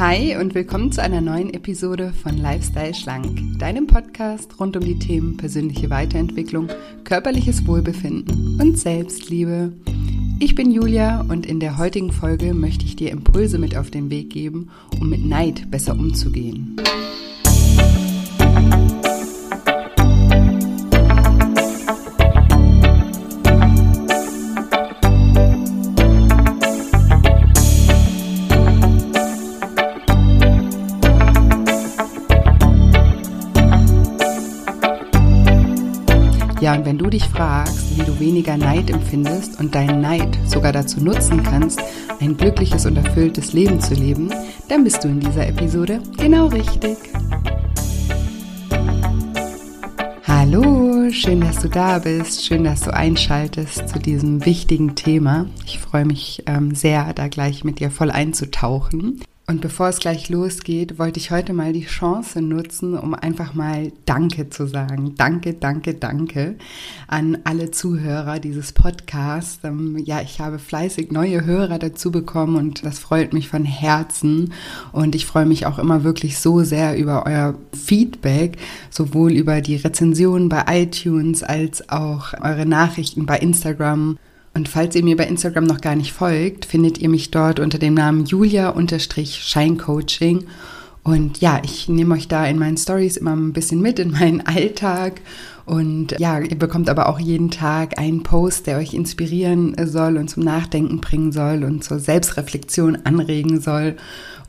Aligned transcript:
Hi 0.00 0.34
und 0.34 0.54
willkommen 0.54 0.90
zu 0.90 1.02
einer 1.02 1.20
neuen 1.20 1.52
Episode 1.52 2.14
von 2.14 2.38
Lifestyle 2.38 2.94
Schlank, 2.94 3.58
deinem 3.58 3.86
Podcast 3.86 4.58
rund 4.58 4.74
um 4.74 4.82
die 4.82 4.98
Themen 4.98 5.36
persönliche 5.36 5.90
Weiterentwicklung, 5.90 6.68
körperliches 7.04 7.66
Wohlbefinden 7.66 8.58
und 8.58 8.78
Selbstliebe. 8.78 9.74
Ich 10.38 10.54
bin 10.54 10.70
Julia 10.70 11.20
und 11.20 11.44
in 11.44 11.60
der 11.60 11.76
heutigen 11.76 12.12
Folge 12.12 12.54
möchte 12.54 12.86
ich 12.86 12.96
dir 12.96 13.10
Impulse 13.10 13.58
mit 13.58 13.76
auf 13.76 13.90
den 13.90 14.08
Weg 14.08 14.30
geben, 14.30 14.70
um 14.98 15.10
mit 15.10 15.22
Neid 15.22 15.70
besser 15.70 15.92
umzugehen. 15.92 16.80
Dich 37.10 37.24
fragst, 37.24 37.98
wie 37.98 38.04
du 38.04 38.18
weniger 38.20 38.56
Neid 38.56 38.88
empfindest 38.88 39.58
und 39.58 39.74
deinen 39.74 40.00
Neid 40.00 40.38
sogar 40.46 40.72
dazu 40.72 41.00
nutzen 41.00 41.42
kannst, 41.42 41.80
ein 42.20 42.36
glückliches 42.36 42.86
und 42.86 42.96
erfülltes 42.96 43.52
Leben 43.52 43.80
zu 43.80 43.94
leben, 43.94 44.30
dann 44.68 44.84
bist 44.84 45.02
du 45.02 45.08
in 45.08 45.20
dieser 45.20 45.46
Episode 45.48 46.00
genau 46.16 46.46
richtig. 46.46 46.96
Hallo, 50.26 51.10
schön, 51.10 51.40
dass 51.40 51.58
du 51.58 51.68
da 51.68 51.98
bist, 51.98 52.44
schön, 52.44 52.64
dass 52.64 52.82
du 52.82 52.94
einschaltest 52.94 53.88
zu 53.88 53.98
diesem 53.98 54.46
wichtigen 54.46 54.94
Thema. 54.94 55.46
Ich 55.66 55.80
freue 55.80 56.04
mich 56.04 56.44
ähm, 56.46 56.74
sehr, 56.74 57.12
da 57.14 57.28
gleich 57.28 57.64
mit 57.64 57.80
dir 57.80 57.90
voll 57.90 58.10
einzutauchen. 58.10 59.20
Und 59.50 59.60
bevor 59.60 59.88
es 59.88 59.98
gleich 59.98 60.28
losgeht, 60.28 61.00
wollte 61.00 61.18
ich 61.18 61.32
heute 61.32 61.52
mal 61.52 61.72
die 61.72 61.84
Chance 61.84 62.40
nutzen, 62.40 62.96
um 62.96 63.14
einfach 63.14 63.52
mal 63.52 63.90
Danke 64.06 64.48
zu 64.48 64.68
sagen. 64.68 65.16
Danke, 65.16 65.54
danke, 65.54 65.94
danke 65.94 66.54
an 67.08 67.36
alle 67.42 67.72
Zuhörer 67.72 68.38
dieses 68.38 68.70
Podcasts. 68.70 69.58
Ähm, 69.64 69.98
ja, 70.04 70.20
ich 70.20 70.38
habe 70.38 70.60
fleißig 70.60 71.10
neue 71.10 71.44
Hörer 71.44 71.80
dazu 71.80 72.12
bekommen 72.12 72.54
und 72.54 72.84
das 72.84 73.00
freut 73.00 73.32
mich 73.32 73.48
von 73.48 73.64
Herzen. 73.64 74.52
Und 74.92 75.16
ich 75.16 75.26
freue 75.26 75.46
mich 75.46 75.66
auch 75.66 75.80
immer 75.80 76.04
wirklich 76.04 76.38
so 76.38 76.62
sehr 76.62 76.96
über 76.96 77.26
euer 77.26 77.56
Feedback, 77.72 78.56
sowohl 78.88 79.32
über 79.32 79.62
die 79.62 79.74
Rezensionen 79.74 80.48
bei 80.48 80.62
iTunes 80.68 81.42
als 81.42 81.88
auch 81.88 82.34
eure 82.40 82.66
Nachrichten 82.66 83.26
bei 83.26 83.38
Instagram. 83.38 84.16
Und 84.54 84.68
falls 84.68 84.94
ihr 84.96 85.04
mir 85.04 85.16
bei 85.16 85.26
Instagram 85.26 85.64
noch 85.64 85.80
gar 85.80 85.96
nicht 85.96 86.12
folgt, 86.12 86.64
findet 86.64 86.98
ihr 86.98 87.08
mich 87.08 87.30
dort 87.30 87.60
unter 87.60 87.78
dem 87.78 87.94
Namen 87.94 88.26
Julia-Scheincoaching. 88.26 90.44
Und 91.02 91.40
ja, 91.40 91.62
ich 91.64 91.88
nehme 91.88 92.14
euch 92.14 92.28
da 92.28 92.46
in 92.46 92.58
meinen 92.58 92.76
Stories 92.76 93.16
immer 93.16 93.34
ein 93.34 93.52
bisschen 93.52 93.80
mit 93.80 93.98
in 93.98 94.10
meinen 94.10 94.40
Alltag. 94.46 95.22
Und 95.66 96.16
ja, 96.18 96.40
ihr 96.40 96.58
bekommt 96.58 96.90
aber 96.90 97.08
auch 97.08 97.20
jeden 97.20 97.50
Tag 97.50 97.98
einen 97.98 98.24
Post, 98.24 98.66
der 98.66 98.78
euch 98.78 98.92
inspirieren 98.92 99.76
soll 99.86 100.16
und 100.16 100.28
zum 100.28 100.42
Nachdenken 100.42 101.00
bringen 101.00 101.32
soll 101.32 101.64
und 101.64 101.84
zur 101.84 102.00
Selbstreflexion 102.00 102.98
anregen 103.04 103.60
soll. 103.60 103.96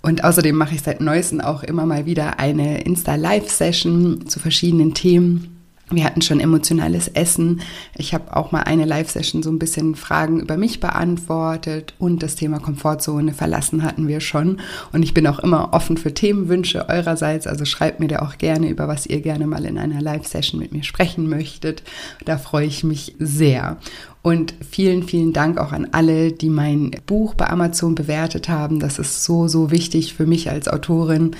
Und 0.01 0.23
außerdem 0.23 0.55
mache 0.55 0.73
ich 0.73 0.81
seit 0.81 0.99
neuestem 0.99 1.41
auch 1.41 1.61
immer 1.61 1.85
mal 1.85 2.07
wieder 2.07 2.39
eine 2.39 2.81
Insta-Live-Session 2.81 4.27
zu 4.27 4.39
verschiedenen 4.39 4.95
Themen 4.95 5.50
wir 5.95 6.03
hatten 6.03 6.21
schon 6.21 6.39
emotionales 6.39 7.07
Essen. 7.07 7.61
Ich 7.95 8.13
habe 8.13 8.35
auch 8.35 8.51
mal 8.51 8.61
eine 8.61 8.85
Live-Session 8.85 9.43
so 9.43 9.49
ein 9.49 9.59
bisschen 9.59 9.95
Fragen 9.95 10.39
über 10.39 10.57
mich 10.57 10.79
beantwortet 10.79 11.93
und 11.99 12.23
das 12.23 12.35
Thema 12.35 12.59
Komfortzone 12.59 13.33
verlassen 13.33 13.83
hatten 13.83 14.07
wir 14.07 14.21
schon. 14.21 14.59
Und 14.91 15.03
ich 15.03 15.13
bin 15.13 15.27
auch 15.27 15.39
immer 15.39 15.73
offen 15.73 15.97
für 15.97 16.13
Themenwünsche 16.13 16.89
eurerseits. 16.89 17.47
Also 17.47 17.65
schreibt 17.65 17.99
mir 17.99 18.07
da 18.07 18.19
auch 18.19 18.37
gerne, 18.37 18.69
über 18.69 18.87
was 18.87 19.05
ihr 19.05 19.21
gerne 19.21 19.47
mal 19.47 19.65
in 19.65 19.77
einer 19.77 20.01
Live-Session 20.01 20.59
mit 20.59 20.71
mir 20.71 20.83
sprechen 20.83 21.29
möchtet. 21.29 21.83
Da 22.25 22.37
freue 22.37 22.65
ich 22.65 22.83
mich 22.83 23.15
sehr. 23.19 23.77
Und 24.23 24.53
vielen, 24.69 25.03
vielen 25.03 25.33
Dank 25.33 25.57
auch 25.57 25.71
an 25.71 25.87
alle, 25.93 26.31
die 26.31 26.49
mein 26.49 26.91
Buch 27.07 27.33
bei 27.33 27.49
Amazon 27.49 27.95
bewertet 27.95 28.49
haben. 28.49 28.79
Das 28.79 28.99
ist 28.99 29.23
so, 29.23 29.47
so 29.47 29.71
wichtig 29.71 30.13
für 30.13 30.27
mich 30.27 30.49
als 30.51 30.67
Autorin 30.67 31.35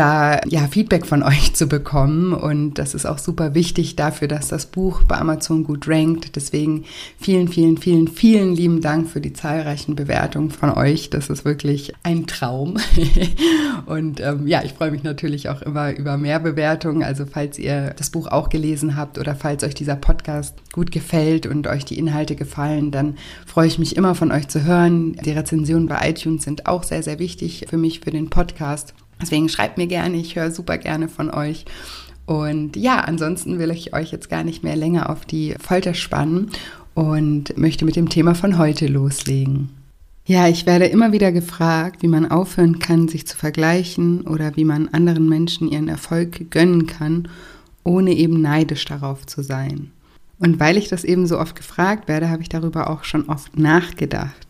da 0.00 0.40
ja 0.48 0.66
Feedback 0.66 1.04
von 1.04 1.22
euch 1.22 1.52
zu 1.52 1.66
bekommen. 1.66 2.32
Und 2.32 2.74
das 2.74 2.94
ist 2.94 3.04
auch 3.04 3.18
super 3.18 3.54
wichtig 3.54 3.96
dafür, 3.96 4.28
dass 4.28 4.48
das 4.48 4.64
Buch 4.64 5.02
bei 5.02 5.18
Amazon 5.18 5.62
gut 5.62 5.86
rankt. 5.86 6.36
Deswegen 6.36 6.84
vielen, 7.18 7.48
vielen, 7.48 7.76
vielen, 7.76 8.08
vielen 8.08 8.54
lieben 8.54 8.80
Dank 8.80 9.10
für 9.10 9.20
die 9.20 9.34
zahlreichen 9.34 9.96
Bewertungen 9.96 10.50
von 10.50 10.70
euch. 10.70 11.10
Das 11.10 11.28
ist 11.28 11.44
wirklich 11.44 11.92
ein 12.02 12.26
Traum. 12.26 12.78
und 13.86 14.20
ähm, 14.20 14.46
ja, 14.46 14.62
ich 14.64 14.72
freue 14.72 14.90
mich 14.90 15.02
natürlich 15.02 15.50
auch 15.50 15.60
immer 15.60 15.94
über 15.94 16.16
mehr 16.16 16.40
Bewertungen. 16.40 17.02
Also 17.02 17.26
falls 17.26 17.58
ihr 17.58 17.92
das 17.98 18.08
Buch 18.08 18.26
auch 18.26 18.48
gelesen 18.48 18.96
habt 18.96 19.18
oder 19.18 19.34
falls 19.34 19.64
euch 19.64 19.74
dieser 19.74 19.96
Podcast 19.96 20.54
gut 20.72 20.92
gefällt 20.92 21.44
und 21.44 21.66
euch 21.66 21.84
die 21.84 21.98
Inhalte 21.98 22.36
gefallen, 22.36 22.90
dann 22.90 23.16
freue 23.44 23.66
ich 23.66 23.78
mich 23.78 23.96
immer 23.96 24.14
von 24.14 24.32
euch 24.32 24.48
zu 24.48 24.64
hören. 24.64 25.12
Die 25.26 25.32
Rezensionen 25.32 25.88
bei 25.88 26.08
iTunes 26.08 26.44
sind 26.44 26.64
auch 26.64 26.84
sehr, 26.84 27.02
sehr 27.02 27.18
wichtig 27.18 27.66
für 27.68 27.76
mich, 27.76 28.00
für 28.00 28.10
den 28.10 28.30
Podcast. 28.30 28.94
Deswegen 29.20 29.48
schreibt 29.48 29.78
mir 29.78 29.86
gerne, 29.86 30.16
ich 30.16 30.36
höre 30.36 30.50
super 30.50 30.78
gerne 30.78 31.08
von 31.08 31.30
euch. 31.30 31.64
Und 32.26 32.76
ja, 32.76 33.00
ansonsten 33.00 33.58
will 33.58 33.70
ich 33.70 33.94
euch 33.94 34.12
jetzt 34.12 34.30
gar 34.30 34.44
nicht 34.44 34.62
mehr 34.62 34.76
länger 34.76 35.10
auf 35.10 35.24
die 35.24 35.54
Folter 35.60 35.94
spannen 35.94 36.50
und 36.94 37.56
möchte 37.56 37.84
mit 37.84 37.96
dem 37.96 38.08
Thema 38.08 38.34
von 38.34 38.58
heute 38.58 38.86
loslegen. 38.86 39.70
Ja, 40.26 40.46
ich 40.46 40.64
werde 40.64 40.86
immer 40.86 41.12
wieder 41.12 41.32
gefragt, 41.32 42.02
wie 42.02 42.08
man 42.08 42.30
aufhören 42.30 42.78
kann, 42.78 43.08
sich 43.08 43.26
zu 43.26 43.36
vergleichen 43.36 44.20
oder 44.22 44.54
wie 44.54 44.64
man 44.64 44.88
anderen 44.88 45.28
Menschen 45.28 45.68
ihren 45.68 45.88
Erfolg 45.88 46.50
gönnen 46.50 46.86
kann, 46.86 47.28
ohne 47.82 48.12
eben 48.12 48.40
neidisch 48.40 48.84
darauf 48.84 49.26
zu 49.26 49.42
sein. 49.42 49.90
Und 50.38 50.60
weil 50.60 50.76
ich 50.76 50.88
das 50.88 51.04
eben 51.04 51.26
so 51.26 51.38
oft 51.38 51.56
gefragt 51.56 52.06
werde, 52.06 52.30
habe 52.30 52.42
ich 52.42 52.48
darüber 52.48 52.90
auch 52.90 53.04
schon 53.04 53.28
oft 53.28 53.58
nachgedacht. 53.58 54.46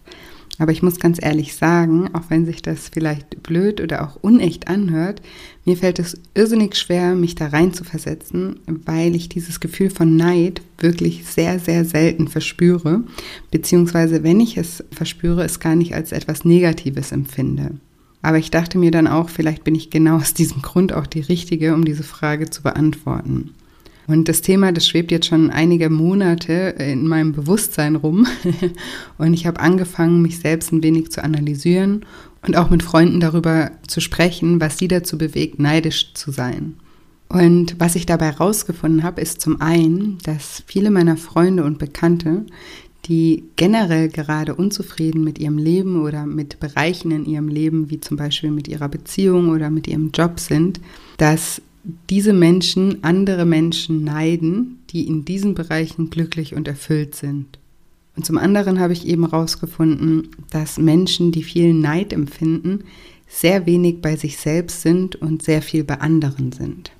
Aber 0.60 0.72
ich 0.72 0.82
muss 0.82 1.00
ganz 1.00 1.19
ehrlich 1.22 1.56
sagen, 1.56 2.10
auch 2.12 2.25
wenn 2.28 2.44
sich 2.44 2.60
das 2.60 2.91
vielleicht 2.91 3.43
blöd 3.43 3.81
oder 3.81 4.06
auch 4.06 4.16
unecht 4.21 4.69
anhört, 4.69 5.22
mir 5.65 5.75
fällt 5.75 5.98
es 5.98 6.21
irrsinnig 6.34 6.76
schwer, 6.76 7.15
mich 7.15 7.34
da 7.34 7.47
rein 7.47 7.72
zu 7.72 7.82
versetzen, 7.82 8.60
weil 8.66 9.16
ich 9.16 9.31
dieses 9.31 9.60
Gefühl 9.60 9.88
von 9.88 10.16
Neid 10.16 10.60
wirklich 10.76 11.25
sehr, 11.25 11.59
sehr 11.59 11.87
selten 11.87 12.28
verspüre, 12.28 13.04
beziehungsweise 13.50 14.22
wenn 14.22 14.38
ich 14.38 14.59
es 14.59 14.84
verspüre, 14.93 15.44
es 15.44 15.60
gar 15.60 15.76
nicht 15.76 15.94
als 15.94 16.12
etwas 16.12 16.44
Negatives 16.44 17.10
empfinde. 17.10 17.71
Aber 18.21 18.37
ich 18.37 18.50
dachte 18.50 18.77
mir 18.77 18.91
dann 18.91 19.06
auch, 19.06 19.31
vielleicht 19.31 19.65
bin 19.65 19.75
ich 19.75 19.88
genau 19.88 20.16
aus 20.16 20.34
diesem 20.34 20.60
Grund 20.60 20.92
auch 20.92 21.06
die 21.06 21.22
Richtige, 21.22 21.72
um 21.75 21.87
diese 21.87 22.03
Frage 22.03 22.50
zu 22.50 22.62
beantworten. 22.62 23.54
Und 24.10 24.28
das 24.28 24.43
Thema, 24.43 24.72
das 24.72 24.88
schwebt 24.88 25.12
jetzt 25.12 25.26
schon 25.26 25.50
einige 25.50 25.88
Monate 25.88 26.75
in 26.78 27.06
meinem 27.06 27.31
Bewusstsein 27.31 27.94
rum. 27.94 28.26
Und 29.19 29.34
ich 29.34 29.47
habe 29.47 29.60
angefangen, 29.60 30.21
mich 30.21 30.41
selbst 30.41 30.72
ein 30.72 30.82
wenig 30.82 31.12
zu 31.12 31.22
analysieren 31.22 32.04
und 32.43 32.56
auch 32.56 32.71
mit 32.71 32.82
Freunden 32.82 33.21
darüber 33.21 33.71
zu 33.87 34.00
sprechen, 34.00 34.60
was 34.60 34.78
sie 34.78 34.88
dazu 34.88 35.16
bewegt, 35.16 35.60
neidisch 35.60 36.15
zu 36.15 36.32
sein. 36.32 36.75
Und 37.28 37.76
was 37.78 37.94
ich 37.94 38.06
dabei 38.06 38.32
herausgefunden 38.32 39.04
habe, 39.04 39.21
ist 39.21 39.41
zum 39.43 39.60
einen, 39.60 40.19
dass 40.25 40.65
viele 40.66 40.91
meiner 40.91 41.16
Freunde 41.16 41.62
und 41.62 41.78
Bekannte, 41.78 42.47
die 43.04 43.44
generell 43.54 44.09
gerade 44.09 44.54
unzufrieden 44.54 45.22
mit 45.22 45.38
ihrem 45.38 45.59
Leben 45.59 46.03
oder 46.03 46.27
mit 46.27 46.59
Bereichen 46.59 47.12
in 47.12 47.27
ihrem 47.27 47.48
Leben, 47.48 47.91
wie 47.91 48.00
zum 48.00 48.16
Beispiel 48.16 48.50
mit 48.50 48.66
ihrer 48.66 48.88
Beziehung 48.88 49.50
oder 49.50 49.71
mit 49.71 49.87
ihrem 49.87 50.10
Job 50.12 50.41
sind, 50.41 50.81
dass 51.19 51.63
diese 51.82 52.32
Menschen 52.32 53.03
andere 53.03 53.47
Menschen 53.47 54.04
neiden, 54.04 54.78
die 54.91 55.06
in 55.06 55.24
diesen 55.24 55.54
Bereichen 55.54 56.10
glücklich 56.10 56.54
und 56.54 56.68
erfüllt 56.68 57.15
sind. 57.15 57.59
Und 58.16 58.27
zum 58.27 58.38
anderen 58.38 58.80
habe 58.80 58.92
ich 58.92 59.06
eben 59.06 59.28
herausgefunden, 59.28 60.28
dass 60.50 60.78
Menschen, 60.78 61.32
die 61.32 61.42
viel 61.42 61.72
Neid 61.72 62.12
empfinden, 62.12 62.84
sehr 63.28 63.65
wenig 63.65 64.03
bei 64.03 64.16
sich 64.16 64.36
selbst 64.36 64.82
sind 64.82 65.16
und 65.16 65.42
sehr 65.42 65.62
viel 65.62 65.84
bei 65.84 66.00
anderen 66.00 66.53
sind. 66.53 66.91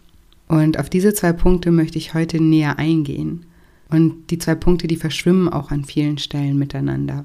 Und 0.49 0.79
auf 0.79 0.89
diese 0.89 1.13
zwei 1.13 1.33
Punkte 1.33 1.71
möchte 1.73 1.99
ich 1.99 2.15
heute 2.15 2.43
näher 2.43 2.79
eingehen. 2.79 3.47
Und 3.91 4.31
die 4.31 4.39
zwei 4.39 4.55
Punkte, 4.55 4.87
die 4.87 4.97
verschwimmen 4.97 5.49
auch 5.49 5.71
an 5.71 5.85
vielen 5.85 6.19
Stellen 6.19 6.59
miteinander. 6.59 7.25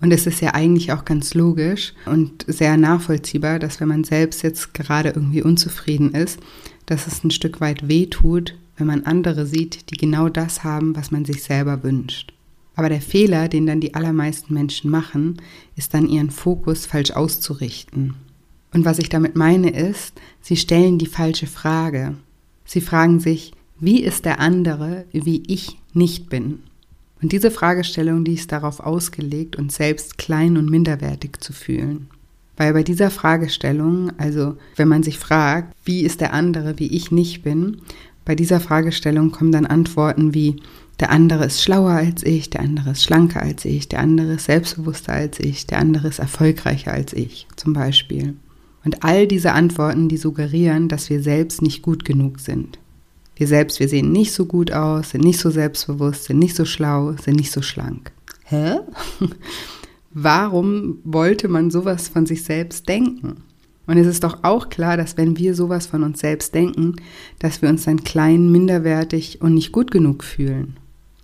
Und 0.00 0.12
es 0.12 0.26
ist 0.26 0.40
ja 0.40 0.54
eigentlich 0.54 0.92
auch 0.92 1.04
ganz 1.04 1.34
logisch 1.34 1.92
und 2.06 2.44
sehr 2.46 2.76
nachvollziehbar, 2.76 3.58
dass 3.58 3.80
wenn 3.80 3.88
man 3.88 4.04
selbst 4.04 4.42
jetzt 4.42 4.72
gerade 4.74 5.10
irgendwie 5.10 5.42
unzufrieden 5.42 6.14
ist, 6.14 6.38
dass 6.86 7.06
es 7.06 7.24
ein 7.24 7.32
Stück 7.32 7.60
weit 7.60 7.88
weh 7.88 8.06
tut, 8.06 8.54
wenn 8.76 8.86
man 8.86 9.04
andere 9.04 9.44
sieht, 9.44 9.90
die 9.90 9.96
genau 9.96 10.28
das 10.28 10.62
haben, 10.62 10.94
was 10.94 11.10
man 11.10 11.24
sich 11.24 11.42
selber 11.42 11.82
wünscht. 11.82 12.32
Aber 12.76 12.88
der 12.88 13.00
Fehler, 13.00 13.48
den 13.48 13.66
dann 13.66 13.80
die 13.80 13.94
allermeisten 13.94 14.54
Menschen 14.54 14.88
machen, 14.88 15.42
ist 15.74 15.94
dann 15.94 16.08
ihren 16.08 16.30
Fokus 16.30 16.86
falsch 16.86 17.10
auszurichten. 17.10 18.14
Und 18.72 18.84
was 18.84 19.00
ich 19.00 19.08
damit 19.08 19.34
meine 19.34 19.70
ist, 19.70 20.20
sie 20.40 20.56
stellen 20.56 20.98
die 20.98 21.06
falsche 21.06 21.48
Frage. 21.48 22.14
Sie 22.64 22.80
fragen 22.80 23.18
sich, 23.18 23.52
wie 23.80 24.00
ist 24.00 24.24
der 24.24 24.38
andere, 24.38 25.06
wie 25.12 25.42
ich 25.48 25.78
nicht 25.92 26.28
bin? 26.28 26.60
Und 27.20 27.32
diese 27.32 27.50
Fragestellung, 27.50 28.24
die 28.24 28.34
ist 28.34 28.52
darauf 28.52 28.80
ausgelegt, 28.80 29.56
uns 29.56 29.76
selbst 29.76 30.18
klein 30.18 30.56
und 30.56 30.70
minderwertig 30.70 31.40
zu 31.40 31.52
fühlen. 31.52 32.08
Weil 32.56 32.72
bei 32.72 32.82
dieser 32.82 33.10
Fragestellung, 33.10 34.12
also 34.18 34.56
wenn 34.76 34.88
man 34.88 35.02
sich 35.02 35.18
fragt, 35.18 35.74
wie 35.84 36.02
ist 36.02 36.20
der 36.20 36.32
andere, 36.32 36.78
wie 36.78 36.88
ich 36.88 37.10
nicht 37.10 37.42
bin, 37.42 37.78
bei 38.24 38.34
dieser 38.34 38.60
Fragestellung 38.60 39.32
kommen 39.32 39.52
dann 39.52 39.66
Antworten 39.66 40.34
wie, 40.34 40.56
der 41.00 41.10
andere 41.10 41.46
ist 41.46 41.62
schlauer 41.62 41.92
als 41.92 42.24
ich, 42.24 42.50
der 42.50 42.60
andere 42.60 42.90
ist 42.90 43.04
schlanker 43.04 43.40
als 43.40 43.64
ich, 43.64 43.88
der 43.88 44.00
andere 44.00 44.34
ist 44.34 44.46
selbstbewusster 44.46 45.12
als 45.12 45.38
ich, 45.38 45.66
der 45.66 45.78
andere 45.78 46.08
ist 46.08 46.18
erfolgreicher 46.18 46.92
als 46.92 47.12
ich, 47.12 47.46
zum 47.54 47.72
Beispiel. 47.72 48.34
Und 48.84 49.04
all 49.04 49.26
diese 49.26 49.52
Antworten, 49.52 50.08
die 50.08 50.16
suggerieren, 50.16 50.88
dass 50.88 51.10
wir 51.10 51.22
selbst 51.22 51.62
nicht 51.62 51.82
gut 51.82 52.04
genug 52.04 52.40
sind. 52.40 52.78
Wir 53.38 53.46
selbst, 53.46 53.78
wir 53.78 53.88
sehen 53.88 54.10
nicht 54.10 54.32
so 54.32 54.46
gut 54.46 54.72
aus, 54.72 55.10
sind 55.10 55.22
nicht 55.22 55.38
so 55.38 55.48
selbstbewusst, 55.48 56.24
sind 56.24 56.40
nicht 56.40 56.56
so 56.56 56.64
schlau, 56.64 57.12
sind 57.12 57.36
nicht 57.36 57.52
so 57.52 57.62
schlank. 57.62 58.10
Hä? 58.42 58.80
Warum 60.12 60.98
wollte 61.04 61.46
man 61.46 61.70
sowas 61.70 62.08
von 62.08 62.26
sich 62.26 62.42
selbst 62.42 62.88
denken? 62.88 63.36
Und 63.86 63.96
es 63.96 64.08
ist 64.08 64.24
doch 64.24 64.42
auch 64.42 64.70
klar, 64.70 64.96
dass 64.96 65.16
wenn 65.16 65.38
wir 65.38 65.54
sowas 65.54 65.86
von 65.86 66.02
uns 66.02 66.18
selbst 66.18 66.52
denken, 66.52 66.96
dass 67.38 67.62
wir 67.62 67.68
uns 67.68 67.84
dann 67.84 68.02
klein, 68.02 68.50
minderwertig 68.50 69.40
und 69.40 69.54
nicht 69.54 69.70
gut 69.70 69.92
genug 69.92 70.24
fühlen. 70.24 70.76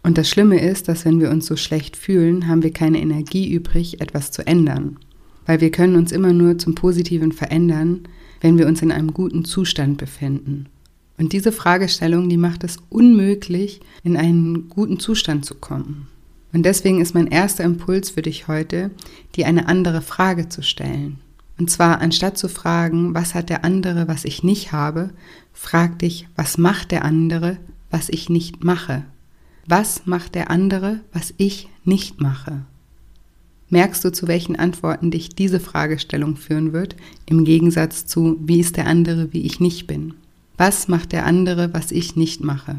Und 0.05 0.17
das 0.17 0.31
Schlimme 0.31 0.61
ist, 0.61 0.87
dass 0.87 1.05
wenn 1.05 1.19
wir 1.19 1.31
uns 1.31 1.47
so 1.47 1.57
schlecht 1.57 1.97
fühlen, 1.97 2.47
haben 2.47 2.63
wir 2.63 2.73
keine 2.73 3.03
Energie 3.03 3.53
übrig, 3.53 4.01
etwas 4.01 4.31
zu 4.31 4.47
ändern. 4.47 4.99
Weil 5.47 5.61
wir 5.61 5.73
können 5.73 5.97
uns 5.97 6.13
immer 6.13 6.33
nur 6.33 6.59
zum 6.59 6.77
Positiven 6.77 7.33
verändern, 7.33 8.07
wenn 8.41 8.57
wir 8.57 8.69
uns 8.69 8.83
in 8.83 8.93
einem 8.93 9.13
guten 9.13 9.45
Zustand 9.45 9.99
befinden. 9.99 10.67
Und 11.17 11.33
diese 11.33 11.53
Fragestellung, 11.53 12.29
die 12.29 12.37
macht 12.37 12.65
es 12.65 12.79
unmöglich, 12.91 13.81
in 14.03 14.17
einen 14.17 14.69
guten 14.69 14.99
Zustand 14.99 15.45
zu 15.45 15.55
kommen. 15.55 16.09
Und 16.53 16.65
deswegen 16.65 17.01
ist 17.01 17.15
mein 17.15 17.27
erster 17.27 17.65
Impuls 17.65 18.11
für 18.11 18.23
dich 18.23 18.49
heute, 18.49 18.91
dir 19.35 19.47
eine 19.47 19.67
andere 19.69 20.03
Frage 20.03 20.49
zu 20.49 20.63
stellen. 20.63 21.19
Und 21.59 21.71
zwar 21.71 22.01
anstatt 22.01 22.37
zu 22.37 22.49
fragen, 22.49 23.15
was 23.15 23.35
hat 23.35 23.49
der 23.49 23.65
andere, 23.65 24.09
was 24.09 24.25
ich 24.25 24.43
nicht 24.43 24.73
habe, 24.73 25.11
frag 25.53 25.99
dich, 26.01 26.29
was 26.35 26.59
macht 26.59 26.91
der 26.91 27.05
andere, 27.05 27.59
was 27.91 28.09
ich 28.09 28.29
nicht 28.29 28.65
mache. 28.65 29.05
Was 29.67 30.07
macht 30.07 30.35
der 30.35 30.51
andere, 30.51 31.01
was 31.13 31.33
ich 31.37 31.69
nicht 31.85 32.21
mache? 32.21 32.63
Merkst 33.71 34.05
du, 34.05 34.13
zu 34.13 34.29
welchen 34.29 34.57
Antworten 34.57 35.11
dich 35.11 35.31
diese 35.31 35.59
Fragestellung 35.59 36.37
führen 36.37 36.73
wird, 36.73 36.97
im 37.27 37.45
Gegensatz 37.45 38.05
zu, 38.07 38.37
wie 38.41 38.61
ist 38.61 38.77
der 38.77 38.87
andere, 38.87 39.33
wie 39.33 39.43
ich 39.43 39.59
nicht 39.59 39.87
bin? 39.87 40.15
Was 40.57 40.89
macht 40.89 41.13
der 41.13 41.27
andere, 41.27 41.75
was 41.75 41.91
ich 41.91 42.17
nicht 42.17 42.43
mache? 42.43 42.77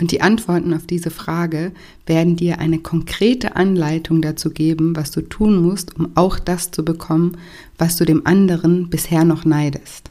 Und 0.00 0.10
die 0.10 0.20
Antworten 0.20 0.74
auf 0.74 0.86
diese 0.86 1.10
Frage 1.10 1.72
werden 2.06 2.36
dir 2.36 2.58
eine 2.58 2.80
konkrete 2.80 3.56
Anleitung 3.56 4.20
dazu 4.20 4.50
geben, 4.50 4.96
was 4.96 5.10
du 5.12 5.20
tun 5.20 5.62
musst, 5.62 5.96
um 5.96 6.10
auch 6.16 6.38
das 6.38 6.70
zu 6.72 6.84
bekommen, 6.84 7.36
was 7.78 7.96
du 7.96 8.04
dem 8.04 8.26
anderen 8.26 8.90
bisher 8.90 9.24
noch 9.24 9.44
neidest. 9.44 10.10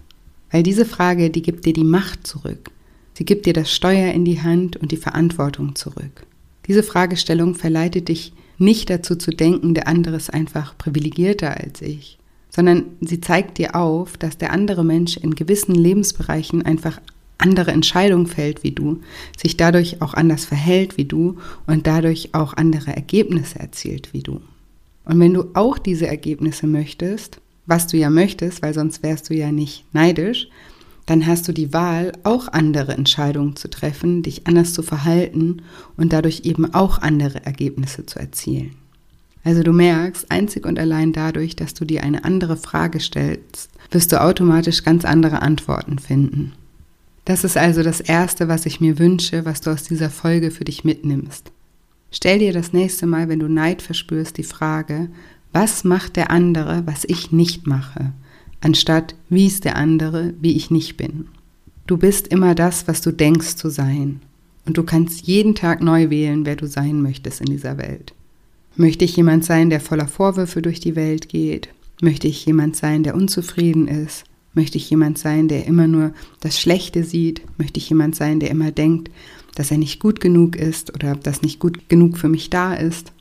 Weil 0.52 0.64
diese 0.64 0.86
Frage, 0.86 1.30
die 1.30 1.42
gibt 1.42 1.66
dir 1.66 1.74
die 1.74 1.84
Macht 1.84 2.26
zurück. 2.26 2.72
Sie 3.16 3.26
gibt 3.26 3.46
dir 3.46 3.54
das 3.54 3.72
Steuer 3.72 4.14
in 4.14 4.26
die 4.26 4.42
Hand 4.42 4.78
und 4.78 4.92
die 4.92 4.98
Verantwortung 4.98 5.76
zurück. 5.76 6.26
Diese 6.68 6.84
Fragestellung 6.84 7.56
verleitet 7.56 8.08
dich 8.08 8.34
nicht 8.58 8.90
dazu 8.90 9.16
zu 9.16 9.32
denken, 9.32 9.74
der 9.74 9.88
andere 9.88 10.16
ist 10.16 10.34
einfach 10.34 10.78
privilegierter 10.78 11.58
als 11.58 11.82
ich, 11.82 12.18
sondern 12.54 12.86
sie 13.02 13.20
zeigt 13.20 13.58
dir 13.58 13.76
auf, 13.76 14.18
dass 14.18 14.38
der 14.38 14.52
andere 14.52 14.84
Mensch 14.84 15.18
in 15.18 15.36
gewissen 15.36 15.76
Lebensbereichen 15.76 16.62
einfach 16.62 17.02
andere 17.38 17.72
Entscheidungen 17.72 18.28
fällt 18.28 18.64
wie 18.64 18.72
du, 18.72 19.02
sich 19.38 19.58
dadurch 19.58 20.02
auch 20.02 20.14
anders 20.14 20.46
verhält 20.46 20.98
wie 20.98 21.06
du 21.06 21.38
und 21.68 21.88
dadurch 21.88 22.30
auch 22.34 22.54
andere 22.54 22.96
Ergebnisse 22.96 23.60
erzielt 23.60 24.14
wie 24.14 24.22
du. 24.22 24.40
Und 25.06 25.20
wenn 25.20 25.34
du 25.34 25.46
auch 25.54 25.78
diese 25.78 26.08
Ergebnisse 26.08 26.68
möchtest, 26.68 27.42
was 27.66 27.88
du 27.88 27.98
ja 27.98 28.10
möchtest, 28.10 28.62
weil 28.62 28.74
sonst 28.74 29.04
wärst 29.04 29.30
du 29.30 29.34
ja 29.34 29.52
nicht 29.52 29.86
neidisch, 29.94 30.48
dann 31.06 31.26
hast 31.28 31.48
du 31.48 31.52
die 31.52 31.74
Wahl, 31.74 32.14
auch 32.24 32.48
andere 32.48 32.94
Entscheidungen 32.94 33.58
zu 33.58 33.70
treffen, 33.70 34.24
dich 34.24 34.48
anders 34.48 34.74
zu 34.74 34.84
verhalten 34.84 35.64
und 35.98 36.14
dadurch 36.14 36.42
eben 36.46 36.74
auch 36.74 37.00
andere 37.00 37.46
Ergebnisse 37.46 38.06
zu 38.06 38.20
erzielen. 38.20 38.76
Also 39.44 39.64
du 39.64 39.74
merkst, 39.74 40.32
einzig 40.32 40.66
und 40.66 40.80
allein 40.80 41.12
dadurch, 41.14 41.56
dass 41.56 41.74
du 41.74 41.86
dir 41.86 42.04
eine 42.04 42.24
andere 42.24 42.58
Frage 42.58 43.00
stellst, 43.00 43.70
wirst 43.92 44.12
du 44.12 44.22
automatisch 44.22 44.84
ganz 44.84 45.06
andere 45.06 45.42
Antworten 45.42 46.00
finden. 46.00 46.54
Das 47.26 47.44
ist 47.44 47.58
also 47.58 47.84
das 47.84 48.02
Erste, 48.02 48.48
was 48.48 48.66
ich 48.66 48.82
mir 48.82 49.00
wünsche, 49.00 49.46
was 49.46 49.62
du 49.62 49.72
aus 49.72 49.84
dieser 49.84 50.10
Folge 50.10 50.52
für 50.52 50.66
dich 50.66 50.84
mitnimmst. 50.84 51.52
Stell 52.12 52.40
dir 52.40 52.54
das 52.54 52.74
nächste 52.74 53.06
Mal, 53.06 53.30
wenn 53.30 53.40
du 53.40 53.48
Neid 53.48 53.82
verspürst, 53.82 54.38
die 54.38 54.44
Frage, 54.44 55.10
was 55.52 55.84
macht 55.84 56.16
der 56.16 56.32
andere, 56.32 56.84
was 56.86 57.06
ich 57.06 57.32
nicht 57.32 57.68
mache? 57.68 58.14
anstatt 58.64 59.16
wie 59.30 59.48
ist 59.48 59.66
der 59.66 59.76
andere, 59.76 60.34
wie 60.40 60.56
ich 60.56 60.72
nicht 60.72 60.98
bin. 60.98 61.28
Du 61.86 61.98
bist 61.98 62.30
immer 62.30 62.56
das, 62.56 62.88
was 62.88 63.02
du 63.02 63.12
denkst 63.12 63.56
zu 63.56 63.70
sein. 63.70 64.22
Und 64.66 64.78
du 64.78 64.84
kannst 64.84 65.28
jeden 65.28 65.56
Tag 65.56 65.82
neu 65.82 66.10
wählen, 66.10 66.46
wer 66.46 66.56
du 66.56 66.68
sein 66.68 67.02
möchtest 67.02 67.42
in 67.42 67.48
dieser 67.48 67.78
Welt. 67.78 68.14
Möchte 68.76 69.06
ich 69.06 69.16
jemand 69.16 69.46
sein, 69.46 69.70
der 69.70 69.80
voller 69.80 70.08
Vorwürfe 70.08 70.64
durch 70.64 70.80
die 70.80 70.96
Welt 70.96 71.30
geht? 71.30 71.70
Möchte 72.02 72.28
ich 72.28 72.44
jemand 72.46 72.76
sein, 72.76 73.04
der 73.04 73.14
unzufrieden 73.14 73.88
ist? 73.88 74.24
Möchte 74.56 74.78
ich 74.78 74.90
jemand 74.90 75.20
sein, 75.20 75.48
der 75.48 75.68
immer 75.68 75.86
nur 75.86 76.12
das 76.40 76.60
Schlechte 76.60 77.04
sieht? 77.04 77.42
Möchte 77.60 77.80
ich 77.80 77.90
jemand 77.90 78.16
sein, 78.16 78.40
der 78.40 78.50
immer 78.50 78.72
denkt, 78.72 79.12
dass 79.54 79.70
er 79.70 79.78
nicht 79.78 80.00
gut 80.00 80.20
genug 80.20 80.56
ist 80.56 80.92
oder 80.94 81.16
dass 81.16 81.44
nicht 81.44 81.60
gut 81.60 81.88
genug 81.88 82.18
für 82.18 82.30
mich 82.30 82.50
da 82.50 82.74
ist? 82.74 83.14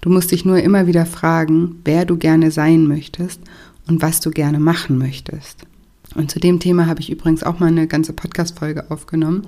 Du 0.00 0.08
musst 0.08 0.30
dich 0.30 0.46
nur 0.46 0.58
immer 0.62 0.86
wieder 0.86 1.04
fragen, 1.04 1.80
wer 1.84 2.06
du 2.06 2.16
gerne 2.16 2.50
sein 2.50 2.86
möchtest 2.86 3.40
und 3.86 4.00
was 4.00 4.20
du 4.20 4.30
gerne 4.30 4.58
machen 4.58 4.96
möchtest. 4.96 5.66
Und 6.14 6.30
zu 6.30 6.38
dem 6.38 6.60
Thema 6.60 6.86
habe 6.86 7.00
ich 7.00 7.10
übrigens 7.10 7.42
auch 7.42 7.58
mal 7.58 7.66
eine 7.66 7.86
ganze 7.86 8.12
Podcast-Folge 8.12 8.90
aufgenommen. 8.90 9.42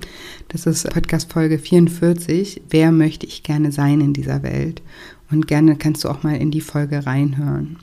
Das 0.49 0.65
ist 0.65 0.89
Podcast-Folge 0.89 1.59
44. 1.59 2.61
Wer 2.69 2.91
möchte 2.91 3.25
ich 3.25 3.43
gerne 3.43 3.71
sein 3.71 4.01
in 4.01 4.13
dieser 4.13 4.43
Welt? 4.43 4.81
Und 5.29 5.47
gerne 5.47 5.75
kannst 5.75 6.03
du 6.03 6.09
auch 6.09 6.23
mal 6.23 6.35
in 6.35 6.51
die 6.51 6.61
Folge 6.61 7.05
reinhören. 7.05 7.77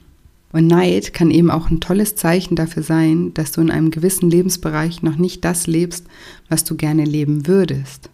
Und 0.53 0.69
Neid 0.69 1.13
kann 1.13 1.33
eben 1.33 1.51
auch 1.51 1.69
ein 1.69 1.81
tolles 1.81 2.15
Zeichen 2.15 2.55
dafür 2.55 2.85
sein, 2.85 3.35
dass 3.35 3.51
du 3.51 3.61
in 3.61 3.73
einem 3.73 3.91
gewissen 3.91 4.31
Lebensbereich 4.31 5.03
noch 5.03 5.17
nicht 5.17 5.45
das 5.45 5.67
lebst, 5.67 6.07
was 6.49 6.63
du 6.63 6.77
gerne 6.77 7.05
leben 7.05 7.49
würdest. 7.49 8.09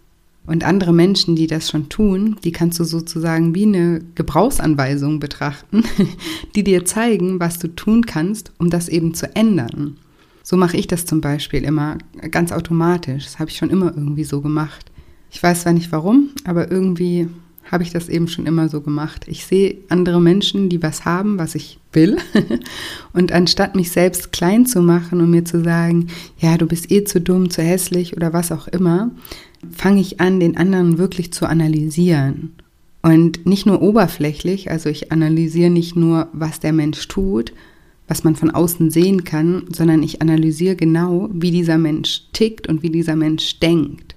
Und 0.46 0.64
andere 0.64 0.92
Menschen, 0.92 1.36
die 1.36 1.46
das 1.46 1.68
schon 1.68 1.90
tun, 1.90 2.36
die 2.42 2.50
kannst 2.50 2.80
du 2.80 2.84
sozusagen 2.84 3.54
wie 3.54 3.66
eine 3.66 4.00
Gebrauchsanweisung 4.14 5.20
betrachten, 5.20 5.84
die 6.54 6.64
dir 6.64 6.84
zeigen, 6.86 7.38
was 7.40 7.58
du 7.58 7.68
tun 7.68 8.06
kannst, 8.06 8.52
um 8.58 8.70
das 8.70 8.88
eben 8.88 9.12
zu 9.12 9.36
ändern. 9.36 9.98
So 10.42 10.56
mache 10.56 10.76
ich 10.76 10.86
das 10.86 11.04
zum 11.04 11.20
Beispiel 11.20 11.62
immer 11.62 11.98
ganz 12.30 12.52
automatisch. 12.52 13.24
Das 13.24 13.38
habe 13.38 13.50
ich 13.50 13.58
schon 13.58 13.70
immer 13.70 13.94
irgendwie 13.94 14.24
so 14.24 14.40
gemacht. 14.40 14.90
Ich 15.30 15.42
weiß 15.42 15.62
zwar 15.62 15.72
nicht 15.72 15.92
warum, 15.92 16.30
aber 16.44 16.70
irgendwie 16.70 17.28
habe 17.70 17.84
ich 17.84 17.90
das 17.90 18.08
eben 18.08 18.26
schon 18.28 18.46
immer 18.46 18.68
so 18.68 18.80
gemacht. 18.80 19.26
Ich 19.28 19.46
sehe 19.46 19.76
andere 19.88 20.20
Menschen, 20.20 20.68
die 20.68 20.82
was 20.82 21.04
haben, 21.04 21.38
was 21.38 21.54
ich 21.54 21.78
will. 21.92 22.18
Und 23.12 23.32
anstatt 23.32 23.76
mich 23.76 23.90
selbst 23.90 24.32
klein 24.32 24.66
zu 24.66 24.80
machen 24.82 25.20
und 25.20 25.30
mir 25.30 25.44
zu 25.44 25.62
sagen, 25.62 26.08
ja, 26.38 26.56
du 26.56 26.66
bist 26.66 26.90
eh 26.90 27.04
zu 27.04 27.20
dumm, 27.20 27.50
zu 27.50 27.62
hässlich 27.62 28.16
oder 28.16 28.32
was 28.32 28.52
auch 28.52 28.68
immer, 28.68 29.10
fange 29.70 30.00
ich 30.00 30.20
an, 30.20 30.40
den 30.40 30.56
anderen 30.56 30.98
wirklich 30.98 31.32
zu 31.32 31.46
analysieren. 31.46 32.52
Und 33.02 33.46
nicht 33.46 33.66
nur 33.66 33.82
oberflächlich, 33.82 34.70
also 34.70 34.88
ich 34.88 35.10
analysiere 35.10 35.70
nicht 35.70 35.96
nur, 35.96 36.28
was 36.32 36.60
der 36.60 36.72
Mensch 36.72 37.08
tut, 37.08 37.52
was 38.08 38.24
man 38.24 38.36
von 38.36 38.50
außen 38.50 38.90
sehen 38.90 39.24
kann, 39.24 39.64
sondern 39.72 40.02
ich 40.02 40.20
analysiere 40.20 40.76
genau, 40.76 41.28
wie 41.32 41.50
dieser 41.50 41.78
Mensch 41.78 42.24
tickt 42.32 42.68
und 42.68 42.82
wie 42.82 42.90
dieser 42.90 43.16
Mensch 43.16 43.58
denkt. 43.60 44.16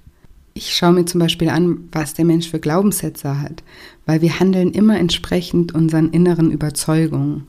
Ich 0.55 0.75
schaue 0.75 0.93
mir 0.93 1.05
zum 1.05 1.19
Beispiel 1.19 1.49
an, 1.49 1.89
was 1.91 2.13
der 2.13 2.25
Mensch 2.25 2.49
für 2.49 2.59
Glaubenssätze 2.59 3.41
hat, 3.41 3.63
weil 4.05 4.21
wir 4.21 4.39
handeln 4.39 4.71
immer 4.71 4.99
entsprechend 4.99 5.73
unseren 5.73 6.09
inneren 6.11 6.51
Überzeugungen. 6.51 7.47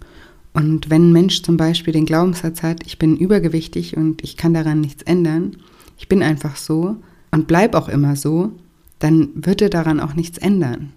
Und 0.55 0.89
wenn 0.89 1.11
ein 1.11 1.13
Mensch 1.13 1.43
zum 1.43 1.57
Beispiel 1.57 1.93
den 1.93 2.07
Glaubenssatz 2.07 2.63
hat, 2.63 2.87
ich 2.87 2.99
bin 2.99 3.17
übergewichtig 3.17 3.97
und 3.97 4.23
ich 4.23 4.37
kann 4.37 4.55
daran 4.55 4.81
nichts 4.81 5.03
ändern, 5.03 5.57
ich 5.99 6.09
bin 6.09 6.23
einfach 6.23 6.57
so, 6.57 6.97
und 7.31 7.47
bleib 7.47 7.75
auch 7.75 7.89
immer 7.89 8.17
so, 8.17 8.53
dann 9.01 9.31
wird 9.35 9.61
er 9.61 9.69
daran 9.69 10.01
auch 10.01 10.15
nichts 10.15 10.39
ändern. 10.39 10.93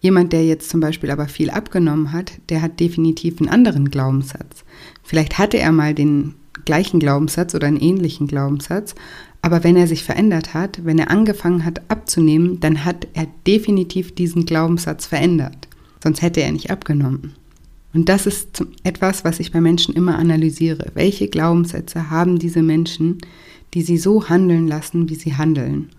Jemand, 0.00 0.32
der 0.32 0.46
jetzt 0.46 0.70
zum 0.70 0.80
Beispiel 0.80 1.10
aber 1.10 1.26
viel 1.26 1.50
abgenommen 1.50 2.12
hat, 2.12 2.32
der 2.48 2.62
hat 2.62 2.80
definitiv 2.80 3.40
einen 3.40 3.50
anderen 3.50 3.90
Glaubenssatz. 3.90 4.64
Vielleicht 5.02 5.38
hatte 5.38 5.58
er 5.58 5.72
mal 5.72 5.94
den 5.94 6.34
gleichen 6.64 7.00
Glaubenssatz 7.00 7.54
oder 7.54 7.66
einen 7.66 7.80
ähnlichen 7.80 8.26
Glaubenssatz, 8.26 8.94
aber 9.42 9.64
wenn 9.64 9.76
er 9.76 9.86
sich 9.86 10.04
verändert 10.04 10.52
hat, 10.54 10.84
wenn 10.84 10.98
er 10.98 11.10
angefangen 11.10 11.64
hat 11.64 11.82
abzunehmen, 11.88 12.60
dann 12.60 12.84
hat 12.84 13.08
er 13.14 13.26
definitiv 13.46 14.14
diesen 14.14 14.44
Glaubenssatz 14.44 15.06
verändert. 15.06 15.68
Sonst 16.02 16.22
hätte 16.22 16.42
er 16.42 16.52
nicht 16.52 16.70
abgenommen. 16.70 17.34
Und 17.92 18.08
das 18.08 18.26
ist 18.26 18.64
etwas, 18.84 19.24
was 19.24 19.40
ich 19.40 19.50
bei 19.50 19.60
Menschen 19.60 19.94
immer 19.94 20.18
analysiere. 20.18 20.86
Welche 20.94 21.28
Glaubenssätze 21.28 22.10
haben 22.10 22.38
diese 22.38 22.62
Menschen, 22.62 23.18
die 23.74 23.82
sie 23.82 23.98
so 23.98 24.28
handeln 24.28 24.68
lassen, 24.68 25.08
wie 25.08 25.14
sie 25.14 25.34
handeln. 25.34 25.90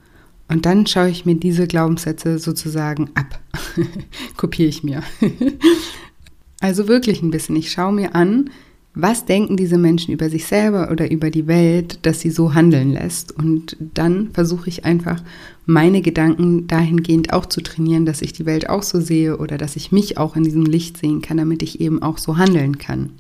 Und 0.48 0.66
dann 0.66 0.86
schaue 0.86 1.10
ich 1.10 1.26
mir 1.26 1.36
diese 1.36 1.68
Glaubenssätze 1.68 2.38
sozusagen 2.38 3.10
ab. 3.16 3.40
Kopiere 4.38 4.70
ich 4.70 4.84
mir. 4.84 5.04
also 6.60 6.88
wirklich 6.88 7.22
ein 7.22 7.32
bisschen. 7.32 7.56
Ich 7.56 7.72
schaue 7.72 7.94
mir 7.94 8.16
an, 8.16 8.50
was 8.94 9.24
denken 9.24 9.56
diese 9.56 9.78
Menschen 9.78 10.14
über 10.14 10.30
sich 10.30 10.46
selber 10.46 10.92
oder 10.92 11.10
über 11.10 11.30
die 11.30 11.48
Welt, 11.48 12.00
dass 12.02 12.20
sie 12.20 12.30
so 12.30 12.54
handeln 12.54 12.92
lässt. 12.92 13.32
Und 13.32 13.78
dann 13.80 14.32
versuche 14.32 14.68
ich 14.68 14.84
einfach, 14.84 15.24
meine 15.66 16.02
Gedanken 16.02 16.68
dahingehend 16.68 17.32
auch 17.32 17.46
zu 17.46 17.62
trainieren, 17.62 18.06
dass 18.06 18.22
ich 18.22 18.34
die 18.34 18.46
Welt 18.46 18.70
auch 18.70 18.84
so 18.84 19.00
sehe 19.00 19.38
oder 19.38 19.58
dass 19.58 19.78
ich 19.78 19.94
mich 19.94 20.18
auch 20.18 20.36
in 20.36 20.44
diesem 20.44 20.66
Licht 20.66 20.98
sehen 20.98 21.22
kann, 21.22 21.38
damit 21.38 21.64
ich 21.64 21.80
eben 21.80 22.02
auch 22.02 22.18
so 22.18 22.38
handeln 22.38 22.80
kann. 22.80 23.12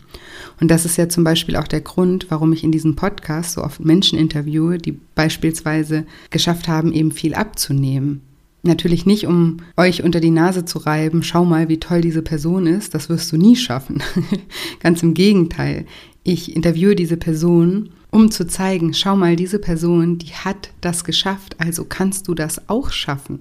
Und 0.59 0.69
das 0.69 0.83
ist 0.83 0.97
ja 0.97 1.07
zum 1.07 1.23
Beispiel 1.23 1.55
auch 1.55 1.67
der 1.67 1.81
Grund, 1.81 2.25
warum 2.29 2.51
ich 2.51 2.63
in 2.63 2.71
diesem 2.71 2.95
Podcast 2.95 3.53
so 3.53 3.63
oft 3.63 3.79
Menschen 3.79 4.19
interviewe, 4.19 4.77
die 4.77 4.99
beispielsweise 5.15 6.05
geschafft 6.31 6.67
haben, 6.67 6.91
eben 6.91 7.11
viel 7.11 7.33
abzunehmen 7.33 8.21
Natürlich 8.63 9.07
nicht, 9.07 9.25
um 9.25 9.57
euch 9.75 10.03
unter 10.03 10.19
die 10.19 10.29
Nase 10.29 10.65
zu 10.65 10.77
reiben, 10.77 11.23
schau 11.23 11.45
mal, 11.45 11.67
wie 11.67 11.79
toll 11.79 12.01
diese 12.01 12.21
Person 12.21 12.67
ist, 12.67 12.93
das 12.93 13.09
wirst 13.09 13.31
du 13.31 13.37
nie 13.37 13.55
schaffen. 13.55 14.03
Ganz 14.79 15.01
im 15.01 15.15
Gegenteil. 15.15 15.85
Ich 16.23 16.55
interviewe 16.55 16.95
diese 16.95 17.17
Person, 17.17 17.89
um 18.11 18.29
zu 18.29 18.45
zeigen, 18.45 18.93
schau 18.93 19.15
mal, 19.15 19.35
diese 19.35 19.57
Person, 19.57 20.19
die 20.19 20.33
hat 20.33 20.69
das 20.81 21.03
geschafft, 21.03 21.55
also 21.59 21.85
kannst 21.85 22.27
du 22.27 22.35
das 22.35 22.69
auch 22.69 22.91
schaffen. 22.91 23.39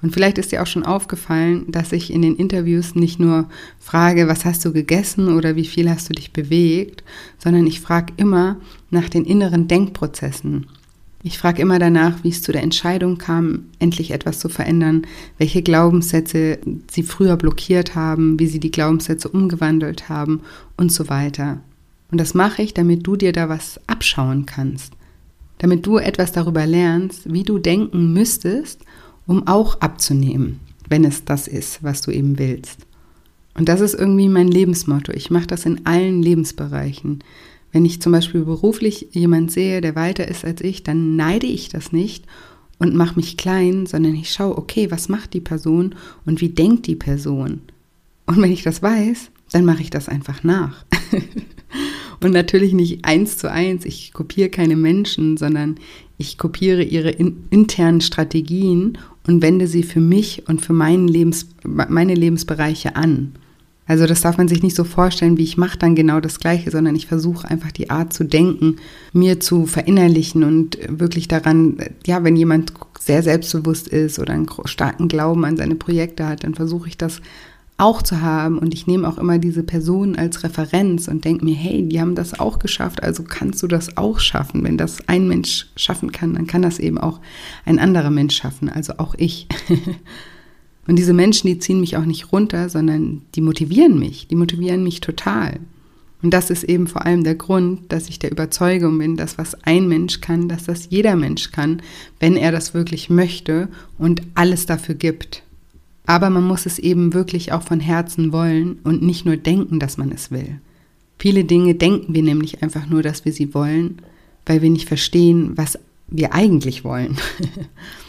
Und 0.00 0.12
vielleicht 0.12 0.38
ist 0.38 0.52
dir 0.52 0.62
auch 0.62 0.66
schon 0.66 0.84
aufgefallen, 0.84 1.64
dass 1.68 1.92
ich 1.92 2.12
in 2.12 2.22
den 2.22 2.36
Interviews 2.36 2.94
nicht 2.94 3.18
nur 3.18 3.48
frage, 3.78 4.28
was 4.28 4.44
hast 4.44 4.64
du 4.64 4.72
gegessen 4.72 5.36
oder 5.36 5.56
wie 5.56 5.64
viel 5.64 5.90
hast 5.90 6.08
du 6.08 6.14
dich 6.14 6.32
bewegt, 6.32 7.02
sondern 7.38 7.66
ich 7.66 7.80
frage 7.80 8.12
immer 8.16 8.56
nach 8.90 9.08
den 9.08 9.24
inneren 9.24 9.68
Denkprozessen. 9.68 10.66
Ich 11.26 11.38
frage 11.38 11.60
immer 11.60 11.80
danach, 11.80 12.22
wie 12.22 12.28
es 12.28 12.40
zu 12.40 12.52
der 12.52 12.62
Entscheidung 12.62 13.18
kam, 13.18 13.64
endlich 13.80 14.12
etwas 14.12 14.38
zu 14.38 14.48
verändern, 14.48 15.08
welche 15.38 15.60
Glaubenssätze 15.60 16.60
sie 16.88 17.02
früher 17.02 17.36
blockiert 17.36 17.96
haben, 17.96 18.38
wie 18.38 18.46
sie 18.46 18.60
die 18.60 18.70
Glaubenssätze 18.70 19.28
umgewandelt 19.28 20.08
haben 20.08 20.42
und 20.76 20.92
so 20.92 21.08
weiter. 21.08 21.58
Und 22.12 22.20
das 22.20 22.34
mache 22.34 22.62
ich, 22.62 22.74
damit 22.74 23.04
du 23.04 23.16
dir 23.16 23.32
da 23.32 23.48
was 23.48 23.80
abschauen 23.88 24.46
kannst, 24.46 24.92
damit 25.58 25.84
du 25.84 25.98
etwas 25.98 26.30
darüber 26.30 26.64
lernst, 26.64 27.32
wie 27.32 27.42
du 27.42 27.58
denken 27.58 28.12
müsstest, 28.12 28.82
um 29.26 29.48
auch 29.48 29.80
abzunehmen, 29.80 30.60
wenn 30.88 31.04
es 31.04 31.24
das 31.24 31.48
ist, 31.48 31.82
was 31.82 32.02
du 32.02 32.12
eben 32.12 32.38
willst. 32.38 32.86
Und 33.54 33.68
das 33.68 33.80
ist 33.80 33.94
irgendwie 33.94 34.28
mein 34.28 34.46
Lebensmotto. 34.46 35.10
Ich 35.10 35.32
mache 35.32 35.48
das 35.48 35.66
in 35.66 35.86
allen 35.86 36.22
Lebensbereichen. 36.22 37.24
Wenn 37.76 37.84
ich 37.84 38.00
zum 38.00 38.12
Beispiel 38.12 38.42
beruflich 38.42 39.08
jemand 39.12 39.52
sehe, 39.52 39.82
der 39.82 39.94
weiter 39.94 40.26
ist 40.26 40.46
als 40.46 40.62
ich, 40.62 40.82
dann 40.82 41.14
neide 41.14 41.46
ich 41.46 41.68
das 41.68 41.92
nicht 41.92 42.24
und 42.78 42.94
mache 42.94 43.16
mich 43.16 43.36
klein, 43.36 43.84
sondern 43.84 44.14
ich 44.14 44.32
schaue, 44.32 44.56
okay, 44.56 44.90
was 44.90 45.10
macht 45.10 45.34
die 45.34 45.42
Person 45.42 45.94
und 46.24 46.40
wie 46.40 46.48
denkt 46.48 46.86
die 46.86 46.96
Person? 46.96 47.60
Und 48.24 48.40
wenn 48.40 48.50
ich 48.50 48.62
das 48.62 48.82
weiß, 48.82 49.30
dann 49.52 49.66
mache 49.66 49.82
ich 49.82 49.90
das 49.90 50.08
einfach 50.08 50.42
nach. 50.42 50.86
und 52.22 52.32
natürlich 52.32 52.72
nicht 52.72 53.04
eins 53.04 53.36
zu 53.36 53.52
eins. 53.52 53.84
Ich 53.84 54.14
kopiere 54.14 54.48
keine 54.48 54.76
Menschen, 54.76 55.36
sondern 55.36 55.76
ich 56.16 56.38
kopiere 56.38 56.82
ihre 56.82 57.10
in, 57.10 57.44
internen 57.50 58.00
Strategien 58.00 58.96
und 59.26 59.42
wende 59.42 59.66
sie 59.66 59.82
für 59.82 60.00
mich 60.00 60.48
und 60.48 60.62
für 60.62 60.72
meinen 60.72 61.08
Lebens, 61.08 61.46
meine 61.62 62.14
Lebensbereiche 62.14 62.96
an. 62.96 63.34
Also 63.86 64.06
das 64.06 64.20
darf 64.20 64.36
man 64.36 64.48
sich 64.48 64.62
nicht 64.62 64.74
so 64.74 64.84
vorstellen, 64.84 65.38
wie 65.38 65.44
ich 65.44 65.56
mache 65.56 65.78
dann 65.78 65.94
genau 65.94 66.20
das 66.20 66.40
Gleiche, 66.40 66.70
sondern 66.70 66.96
ich 66.96 67.06
versuche 67.06 67.48
einfach 67.48 67.70
die 67.70 67.90
Art 67.90 68.12
zu 68.12 68.24
denken, 68.24 68.76
mir 69.12 69.38
zu 69.38 69.66
verinnerlichen 69.66 70.42
und 70.42 70.78
wirklich 70.88 71.28
daran, 71.28 71.76
ja, 72.04 72.24
wenn 72.24 72.36
jemand 72.36 72.72
sehr 72.98 73.22
selbstbewusst 73.22 73.86
ist 73.88 74.18
oder 74.18 74.32
einen 74.32 74.48
starken 74.64 75.08
Glauben 75.08 75.44
an 75.44 75.56
seine 75.56 75.76
Projekte 75.76 76.26
hat, 76.26 76.42
dann 76.42 76.54
versuche 76.54 76.88
ich 76.88 76.98
das 76.98 77.20
auch 77.78 78.00
zu 78.00 78.22
haben 78.22 78.58
und 78.58 78.72
ich 78.72 78.86
nehme 78.86 79.06
auch 79.06 79.18
immer 79.18 79.38
diese 79.38 79.62
Person 79.62 80.16
als 80.16 80.42
Referenz 80.42 81.08
und 81.08 81.24
denke 81.24 81.44
mir, 81.44 81.54
hey, 81.54 81.86
die 81.86 82.00
haben 82.00 82.14
das 82.14 82.40
auch 82.40 82.58
geschafft, 82.58 83.02
also 83.02 83.22
kannst 83.22 83.62
du 83.62 83.66
das 83.66 83.98
auch 83.98 84.18
schaffen. 84.18 84.64
Wenn 84.64 84.78
das 84.78 85.06
ein 85.08 85.28
Mensch 85.28 85.68
schaffen 85.76 86.10
kann, 86.10 86.34
dann 86.34 86.46
kann 86.46 86.62
das 86.62 86.78
eben 86.78 86.96
auch 86.96 87.20
ein 87.66 87.78
anderer 87.78 88.10
Mensch 88.10 88.36
schaffen, 88.36 88.70
also 88.70 88.94
auch 88.96 89.14
ich. 89.18 89.46
Und 90.86 90.96
diese 90.96 91.12
Menschen, 91.12 91.48
die 91.48 91.58
ziehen 91.58 91.80
mich 91.80 91.96
auch 91.96 92.04
nicht 92.04 92.32
runter, 92.32 92.68
sondern 92.68 93.22
die 93.34 93.40
motivieren 93.40 93.98
mich, 93.98 94.28
die 94.28 94.36
motivieren 94.36 94.82
mich 94.84 95.00
total. 95.00 95.58
Und 96.22 96.32
das 96.32 96.50
ist 96.50 96.64
eben 96.64 96.86
vor 96.86 97.04
allem 97.04 97.24
der 97.24 97.34
Grund, 97.34 97.92
dass 97.92 98.08
ich 98.08 98.18
der 98.18 98.32
Überzeugung 98.32 98.98
bin, 98.98 99.16
dass 99.16 99.36
was 99.38 99.54
ein 99.64 99.86
Mensch 99.88 100.20
kann, 100.20 100.48
dass 100.48 100.64
das 100.64 100.88
jeder 100.90 101.14
Mensch 101.14 101.52
kann, 101.52 101.82
wenn 102.20 102.36
er 102.36 102.52
das 102.52 102.72
wirklich 102.72 103.10
möchte 103.10 103.68
und 103.98 104.22
alles 104.34 104.66
dafür 104.66 104.94
gibt. 104.94 105.42
Aber 106.06 106.30
man 106.30 106.44
muss 106.44 106.66
es 106.66 106.78
eben 106.78 107.12
wirklich 107.12 107.52
auch 107.52 107.62
von 107.62 107.80
Herzen 107.80 108.32
wollen 108.32 108.78
und 108.84 109.02
nicht 109.02 109.26
nur 109.26 109.36
denken, 109.36 109.78
dass 109.78 109.98
man 109.98 110.10
es 110.12 110.30
will. 110.30 110.60
Viele 111.18 111.44
Dinge 111.44 111.74
denken 111.74 112.14
wir 112.14 112.22
nämlich 112.22 112.62
einfach 112.62 112.86
nur, 112.86 113.02
dass 113.02 113.24
wir 113.24 113.32
sie 113.32 113.54
wollen, 113.54 113.98
weil 114.46 114.62
wir 114.62 114.70
nicht 114.70 114.86
verstehen, 114.86 115.52
was 115.56 115.78
wir 116.08 116.32
eigentlich 116.32 116.84
wollen. 116.84 117.18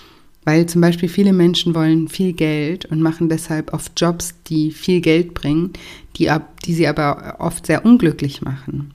Weil 0.47 0.65
zum 0.65 0.79
Beispiel 0.79 1.09
viele 1.09 1.33
Menschen 1.33 1.75
wollen 1.75 2.07
viel 2.07 2.31
Geld 2.31 2.85
und 2.85 3.01
machen 3.01 3.27
deshalb 3.27 3.73
oft 3.73 3.91
Jobs, 3.99 4.33
die 4.47 4.71
viel 4.71 5.01
Geld 5.01 5.33
bringen, 5.33 5.73
die, 6.15 6.29
ab, 6.29 6.61
die 6.61 6.73
sie 6.73 6.87
aber 6.87 7.35
oft 7.39 7.65
sehr 7.65 7.83
unglücklich 7.83 8.41
machen. 8.41 8.93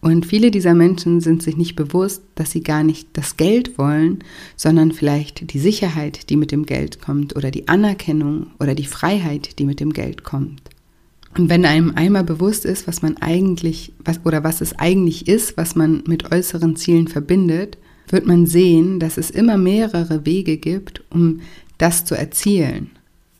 Und 0.00 0.26
viele 0.26 0.52
dieser 0.52 0.74
Menschen 0.74 1.20
sind 1.20 1.42
sich 1.42 1.56
nicht 1.56 1.74
bewusst, 1.74 2.22
dass 2.36 2.52
sie 2.52 2.62
gar 2.62 2.84
nicht 2.84 3.08
das 3.14 3.36
Geld 3.36 3.78
wollen, 3.78 4.20
sondern 4.54 4.92
vielleicht 4.92 5.52
die 5.52 5.58
Sicherheit, 5.58 6.30
die 6.30 6.36
mit 6.36 6.52
dem 6.52 6.66
Geld 6.66 7.02
kommt, 7.02 7.34
oder 7.34 7.50
die 7.50 7.66
Anerkennung 7.66 8.52
oder 8.60 8.76
die 8.76 8.86
Freiheit, 8.86 9.58
die 9.58 9.64
mit 9.64 9.80
dem 9.80 9.92
Geld 9.92 10.22
kommt. 10.22 10.62
Und 11.36 11.50
wenn 11.50 11.64
einem 11.64 11.96
einmal 11.96 12.22
bewusst 12.22 12.64
ist, 12.64 12.86
was 12.86 13.02
man 13.02 13.16
eigentlich, 13.16 13.92
was, 13.98 14.20
oder 14.24 14.44
was 14.44 14.60
es 14.60 14.78
eigentlich 14.78 15.26
ist, 15.26 15.56
was 15.56 15.74
man 15.74 16.04
mit 16.06 16.30
äußeren 16.30 16.76
Zielen 16.76 17.08
verbindet, 17.08 17.76
wird 18.12 18.26
man 18.26 18.46
sehen, 18.46 19.00
dass 19.00 19.16
es 19.16 19.30
immer 19.30 19.56
mehrere 19.56 20.24
Wege 20.24 20.58
gibt, 20.58 21.02
um 21.10 21.40
das 21.78 22.04
zu 22.04 22.14
erzielen. 22.14 22.90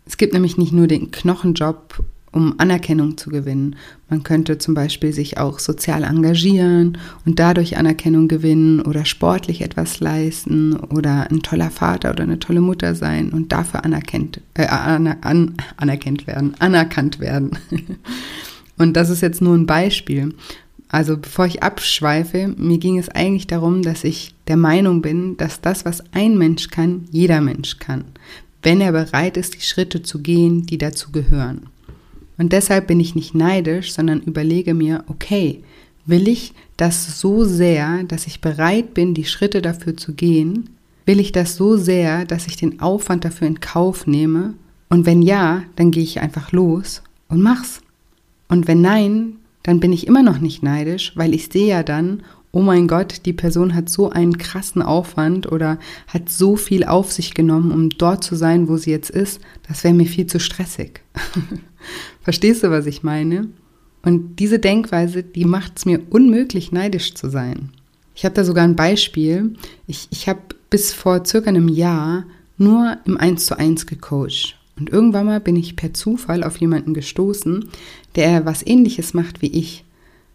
Es 0.06 0.16
gibt 0.16 0.32
nämlich 0.32 0.58
nicht 0.58 0.72
nur 0.72 0.88
den 0.88 1.10
Knochenjob, 1.10 2.02
um 2.32 2.58
Anerkennung 2.58 3.18
zu 3.18 3.30
gewinnen. 3.30 3.76
Man 4.08 4.22
könnte 4.22 4.58
zum 4.58 4.74
Beispiel 4.74 5.12
sich 5.12 5.38
auch 5.38 5.58
sozial 5.58 6.02
engagieren 6.02 6.98
und 7.26 7.38
dadurch 7.38 7.76
Anerkennung 7.76 8.26
gewinnen 8.26 8.80
oder 8.80 9.04
sportlich 9.04 9.60
etwas 9.60 10.00
leisten 10.00 10.74
oder 10.74 11.30
ein 11.30 11.42
toller 11.42 11.70
Vater 11.70 12.10
oder 12.10 12.22
eine 12.22 12.38
tolle 12.38 12.62
Mutter 12.62 12.94
sein 12.94 13.30
und 13.30 13.52
dafür 13.52 13.84
anerkennt, 13.84 14.40
äh, 14.54 14.66
an, 14.66 15.06
an, 15.20 15.54
anerkannt 15.76 16.26
werden, 16.26 16.54
anerkannt 16.58 17.20
werden. 17.20 17.58
und 18.78 18.94
das 18.96 19.10
ist 19.10 19.20
jetzt 19.20 19.42
nur 19.42 19.54
ein 19.54 19.66
Beispiel. 19.66 20.34
Also 20.92 21.16
bevor 21.16 21.46
ich 21.46 21.62
abschweife, 21.62 22.54
mir 22.58 22.76
ging 22.76 22.98
es 22.98 23.08
eigentlich 23.08 23.46
darum, 23.46 23.80
dass 23.80 24.04
ich 24.04 24.34
der 24.46 24.58
Meinung 24.58 25.00
bin, 25.00 25.38
dass 25.38 25.62
das, 25.62 25.86
was 25.86 26.04
ein 26.12 26.36
Mensch 26.36 26.68
kann, 26.68 27.08
jeder 27.10 27.40
Mensch 27.40 27.78
kann, 27.78 28.04
wenn 28.62 28.82
er 28.82 28.92
bereit 28.92 29.38
ist, 29.38 29.54
die 29.54 29.62
Schritte 29.62 30.02
zu 30.02 30.20
gehen, 30.20 30.66
die 30.66 30.76
dazu 30.76 31.10
gehören. 31.10 31.66
Und 32.36 32.52
deshalb 32.52 32.88
bin 32.88 33.00
ich 33.00 33.14
nicht 33.14 33.34
neidisch, 33.34 33.94
sondern 33.94 34.20
überlege 34.20 34.74
mir, 34.74 35.02
okay, 35.08 35.62
will 36.04 36.28
ich 36.28 36.52
das 36.76 37.18
so 37.18 37.44
sehr, 37.44 38.04
dass 38.04 38.26
ich 38.26 38.42
bereit 38.42 38.92
bin, 38.92 39.14
die 39.14 39.24
Schritte 39.24 39.62
dafür 39.62 39.96
zu 39.96 40.12
gehen? 40.12 40.68
Will 41.06 41.20
ich 41.20 41.32
das 41.32 41.56
so 41.56 41.78
sehr, 41.78 42.26
dass 42.26 42.46
ich 42.46 42.56
den 42.56 42.80
Aufwand 42.80 43.24
dafür 43.24 43.48
in 43.48 43.60
Kauf 43.60 44.06
nehme? 44.06 44.54
Und 44.90 45.06
wenn 45.06 45.22
ja, 45.22 45.62
dann 45.76 45.90
gehe 45.90 46.02
ich 46.02 46.20
einfach 46.20 46.52
los 46.52 47.02
und 47.28 47.40
mach's. 47.40 47.80
Und 48.48 48.68
wenn 48.68 48.82
nein, 48.82 49.38
dann 49.62 49.80
bin 49.80 49.92
ich 49.92 50.06
immer 50.06 50.22
noch 50.22 50.38
nicht 50.38 50.62
neidisch, 50.62 51.12
weil 51.14 51.34
ich 51.34 51.48
sehe 51.52 51.68
ja 51.68 51.82
dann, 51.82 52.22
oh 52.52 52.60
mein 52.60 52.86
Gott, 52.86 53.24
die 53.24 53.32
Person 53.32 53.74
hat 53.74 53.88
so 53.88 54.10
einen 54.10 54.36
krassen 54.36 54.82
Aufwand 54.82 55.50
oder 55.50 55.78
hat 56.06 56.28
so 56.28 56.56
viel 56.56 56.84
auf 56.84 57.10
sich 57.10 57.34
genommen, 57.34 57.72
um 57.72 57.88
dort 57.90 58.22
zu 58.22 58.36
sein, 58.36 58.68
wo 58.68 58.76
sie 58.76 58.90
jetzt 58.90 59.10
ist, 59.10 59.40
das 59.66 59.84
wäre 59.84 59.94
mir 59.94 60.06
viel 60.06 60.26
zu 60.26 60.38
stressig. 60.38 61.00
Verstehst 62.20 62.62
du, 62.62 62.70
was 62.70 62.86
ich 62.86 63.02
meine? 63.02 63.48
Und 64.02 64.36
diese 64.36 64.58
Denkweise, 64.58 65.22
die 65.22 65.44
macht 65.44 65.78
es 65.78 65.86
mir 65.86 66.00
unmöglich, 66.10 66.72
neidisch 66.72 67.14
zu 67.14 67.30
sein. 67.30 67.70
Ich 68.14 68.24
habe 68.24 68.34
da 68.34 68.44
sogar 68.44 68.64
ein 68.64 68.76
Beispiel. 68.76 69.54
Ich, 69.86 70.08
ich 70.10 70.28
habe 70.28 70.40
bis 70.68 70.92
vor 70.92 71.24
circa 71.24 71.48
einem 71.48 71.68
Jahr 71.68 72.24
nur 72.58 72.98
im 73.06 73.16
1 73.16 73.46
zu 73.46 73.58
1 73.58 73.86
gecoacht. 73.86 74.58
Und 74.78 74.90
irgendwann 74.90 75.26
mal 75.26 75.40
bin 75.40 75.56
ich 75.56 75.76
per 75.76 75.92
Zufall 75.92 76.44
auf 76.44 76.56
jemanden 76.56 76.94
gestoßen, 76.94 77.68
der 78.16 78.46
was 78.46 78.66
ähnliches 78.66 79.14
macht 79.14 79.42
wie 79.42 79.52
ich. 79.52 79.84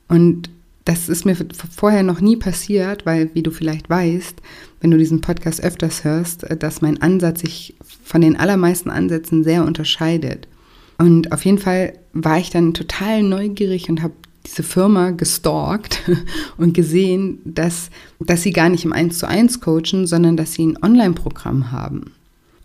Und 0.08 0.50
das 0.86 1.10
ist 1.10 1.26
mir 1.26 1.36
vorher 1.76 2.04
noch 2.04 2.22
nie 2.22 2.38
passiert, 2.38 3.06
weil, 3.06 3.30
wie 3.34 3.44
du 3.44 3.52
vielleicht 3.52 3.90
weißt, 3.90 4.36
wenn 4.80 4.92
du 4.92 4.98
diesen 4.98 5.20
Podcast 5.20 5.62
öfters 5.62 6.04
hörst, 6.04 6.46
dass 6.60 6.82
mein 6.82 7.02
Ansatz 7.02 7.42
sich 7.42 7.76
von 8.04 8.22
den 8.22 8.38
allermeisten 8.38 8.90
Ansätzen 8.90 9.44
sehr 9.44 9.66
unterscheidet. 9.66 10.48
Und 10.98 11.32
auf 11.34 11.44
jeden 11.44 11.58
Fall 11.58 11.94
war 12.14 12.40
ich 12.40 12.52
dann 12.52 12.74
total 12.74 13.22
neugierig 13.22 13.90
und 13.90 14.02
habe 14.02 14.14
diese 14.46 14.64
Firma 14.64 15.12
gestalkt 15.12 16.10
und 16.58 16.74
gesehen, 16.74 17.40
dass, 17.44 17.90
dass 18.20 18.44
sie 18.44 18.52
gar 18.52 18.70
nicht 18.70 18.86
im 18.86 18.94
1 18.94 19.20
zu 19.20 19.28
1 19.28 19.60
coachen, 19.60 20.08
sondern 20.08 20.38
dass 20.38 20.54
sie 20.54 20.68
ein 20.68 20.82
Online-Programm 20.82 21.72
haben. 21.72 22.14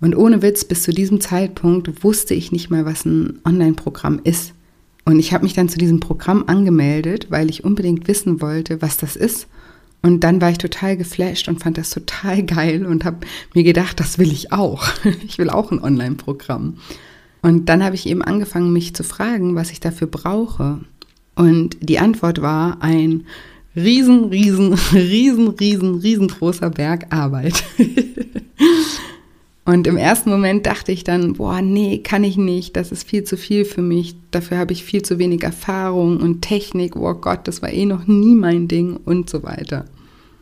Und 0.03 0.17
ohne 0.17 0.43
Witz, 0.43 0.65
bis 0.65 0.83
zu 0.83 0.93
diesem 0.93 1.21
Zeitpunkt 1.21 2.03
wusste 2.03 2.35
ich 2.35 2.51
nicht 2.51 2.71
mal, 2.71 2.85
was 2.85 3.05
ein 3.05 3.39
Online-Programm 3.45 4.21
ist. 4.25 4.53
Und 5.05 5.21
ich 5.21 5.33
habe 5.33 5.45
mich 5.45 5.55
dann 5.55 5.69
zu 5.69 5.79
diesem 5.79 6.01
Programm 6.01 6.43
angemeldet, 6.49 7.29
weil 7.31 7.49
ich 7.49 7.63
unbedingt 7.63 8.09
wissen 8.09 8.41
wollte, 8.41 8.83
was 8.83 8.97
das 8.97 9.15
ist. 9.15 9.47
Und 10.03 10.25
dann 10.25 10.41
war 10.41 10.51
ich 10.51 10.59
total 10.59 10.97
geflasht 10.97 11.47
und 11.47 11.63
fand 11.63 11.79
das 11.79 11.91
total 11.91 12.43
geil 12.47 12.85
und 12.85 13.05
habe 13.05 13.19
mir 13.55 13.63
gedacht, 13.63 14.01
das 14.01 14.19
will 14.19 14.33
ich 14.33 14.53
auch. 14.53 14.85
Ich 15.25 15.39
will 15.39 15.51
auch 15.51 15.71
ein 15.71 15.81
Online-Programm. 15.81 16.79
Und 17.41 17.69
dann 17.69 17.85
habe 17.85 17.95
ich 17.95 18.07
eben 18.07 18.23
angefangen, 18.23 18.73
mich 18.73 18.95
zu 18.95 19.05
fragen, 19.05 19.55
was 19.55 19.71
ich 19.71 19.79
dafür 19.79 20.09
brauche. 20.09 20.81
Und 21.37 21.77
die 21.81 22.01
Antwort 22.01 22.43
war 22.43 22.83
ein 22.83 23.25
riesen, 23.77 24.25
riesen, 24.25 24.73
riesen, 24.93 25.47
riesen, 25.47 25.95
riesengroßer 25.95 26.71
Berg 26.71 27.07
Arbeit. 27.15 27.63
Und 29.65 29.87
im 29.87 29.97
ersten 29.97 30.31
Moment 30.31 30.67
dachte 30.67 30.91
ich 30.91 31.05
dann, 31.05 31.35
boah, 31.35 31.63
nee, 31.63 31.99
kann 31.99 32.25
ich 32.25 32.37
nicht, 32.37 32.75
das 32.75 32.91
ist 32.91 33.09
viel 33.09 33.23
zu 33.23 33.37
viel 33.37 33.65
für 33.65 33.83
mich, 33.83 34.17
dafür 34.33 34.59
habe 34.59 34.73
ich 34.73 34.83
viel 34.83 35.03
zu 35.03 35.21
wenig 35.21 35.45
Erfahrung 35.45 36.21
und 36.21 36.43
Technik, 36.43 36.97
oh 36.97 37.15
Gott, 37.15 37.47
das 37.47 37.63
war 37.63 37.71
eh 37.71 37.87
noch 37.87 38.09
nie 38.09 38.35
mein 38.35 38.67
Ding 38.67 38.97
und 38.97 39.31
so 39.31 39.45
weiter. 39.45 39.85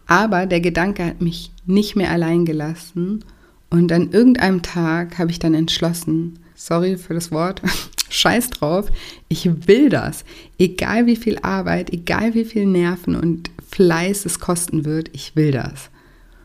Aber 0.07 0.47
der 0.47 0.61
Gedanke 0.61 1.05
hat 1.05 1.21
mich 1.21 1.53
nicht 1.67 1.97
mehr 1.97 2.11
allein 2.11 2.47
gelassen 2.47 3.23
und 3.69 3.93
an 3.93 4.11
irgendeinem 4.11 4.63
Tag 4.63 5.19
habe 5.19 5.31
ich 5.31 5.39
dann 5.39 5.53
entschlossen, 5.53 6.39
sorry 6.55 6.97
für 6.97 7.13
das 7.13 7.31
Wort, 7.31 7.61
scheiß 8.09 8.49
drauf, 8.49 8.91
ich 9.29 9.69
will 9.69 9.91
das, 9.91 10.25
egal 10.59 11.05
wie 11.05 11.17
viel 11.17 11.39
Arbeit, 11.43 11.93
egal 11.93 12.33
wie 12.33 12.47
viel 12.47 12.65
Nerven 12.65 13.17
und 13.17 13.51
Fleiß 13.71 14.25
es 14.25 14.41
kosten 14.41 14.87
wird, 14.87 15.11
ich 15.13 15.37
will 15.37 15.53
das. 15.53 15.91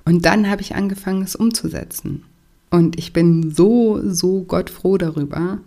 Und 0.03 0.25
dann 0.25 0.49
habe 0.49 0.61
ich 0.61 0.75
angefangen, 0.75 1.23
es 1.23 1.35
umzusetzen. 1.35 2.23
Und 2.69 2.97
ich 2.97 3.13
bin 3.13 3.51
so, 3.51 4.01
so 4.03 4.41
Gott 4.41 4.69
froh 4.69 4.97
darüber. 4.97 5.59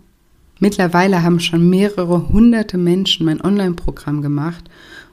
Mittlerweile 0.59 1.23
haben 1.23 1.39
schon 1.39 1.69
mehrere 1.69 2.29
hunderte 2.29 2.77
Menschen 2.77 3.25
mein 3.25 3.41
Online-Programm 3.41 4.21
gemacht 4.21 4.69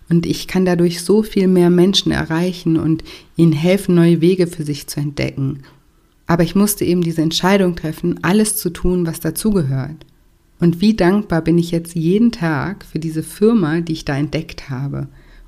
und 0.08 0.26
ich 0.26 0.46
kann 0.46 0.64
dadurch 0.64 1.02
so 1.02 1.22
viel 1.22 1.48
mehr 1.48 1.70
Menschen 1.70 2.12
erreichen 2.12 2.76
und 2.76 3.02
ihnen 3.36 3.52
helfen, 3.52 3.94
neue 3.94 4.20
Wege 4.20 4.46
für 4.46 4.64
sich 4.64 4.86
zu 4.86 5.00
entdecken. 5.00 5.60
Aber 6.26 6.42
ich 6.42 6.54
musste 6.54 6.84
eben 6.84 7.02
diese 7.02 7.22
Entscheidung 7.22 7.76
treffen, 7.76 8.22
alles 8.22 8.56
zu 8.56 8.70
tun, 8.70 9.06
was 9.06 9.20
dazugehört. 9.20 10.04
Und 10.58 10.80
wie 10.80 10.94
dankbar 10.94 11.42
bin 11.42 11.58
ich 11.58 11.70
jetzt 11.70 11.94
jeden 11.94 12.32
Tag 12.32 12.84
für 12.84 12.98
diese 12.98 13.22
Firma, 13.22 13.80
die 13.80 13.92
ich 13.92 14.04
da 14.04 14.16
entdeckt 14.16 14.70
habe. 14.70 15.06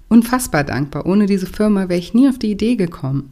Unfassbar 0.08 0.64
dankbar. 0.64 1.06
Ohne 1.06 1.26
diese 1.26 1.46
Firma 1.46 1.88
wäre 1.88 1.98
ich 1.98 2.14
nie 2.14 2.28
auf 2.28 2.38
die 2.38 2.50
Idee 2.50 2.76
gekommen. 2.76 3.30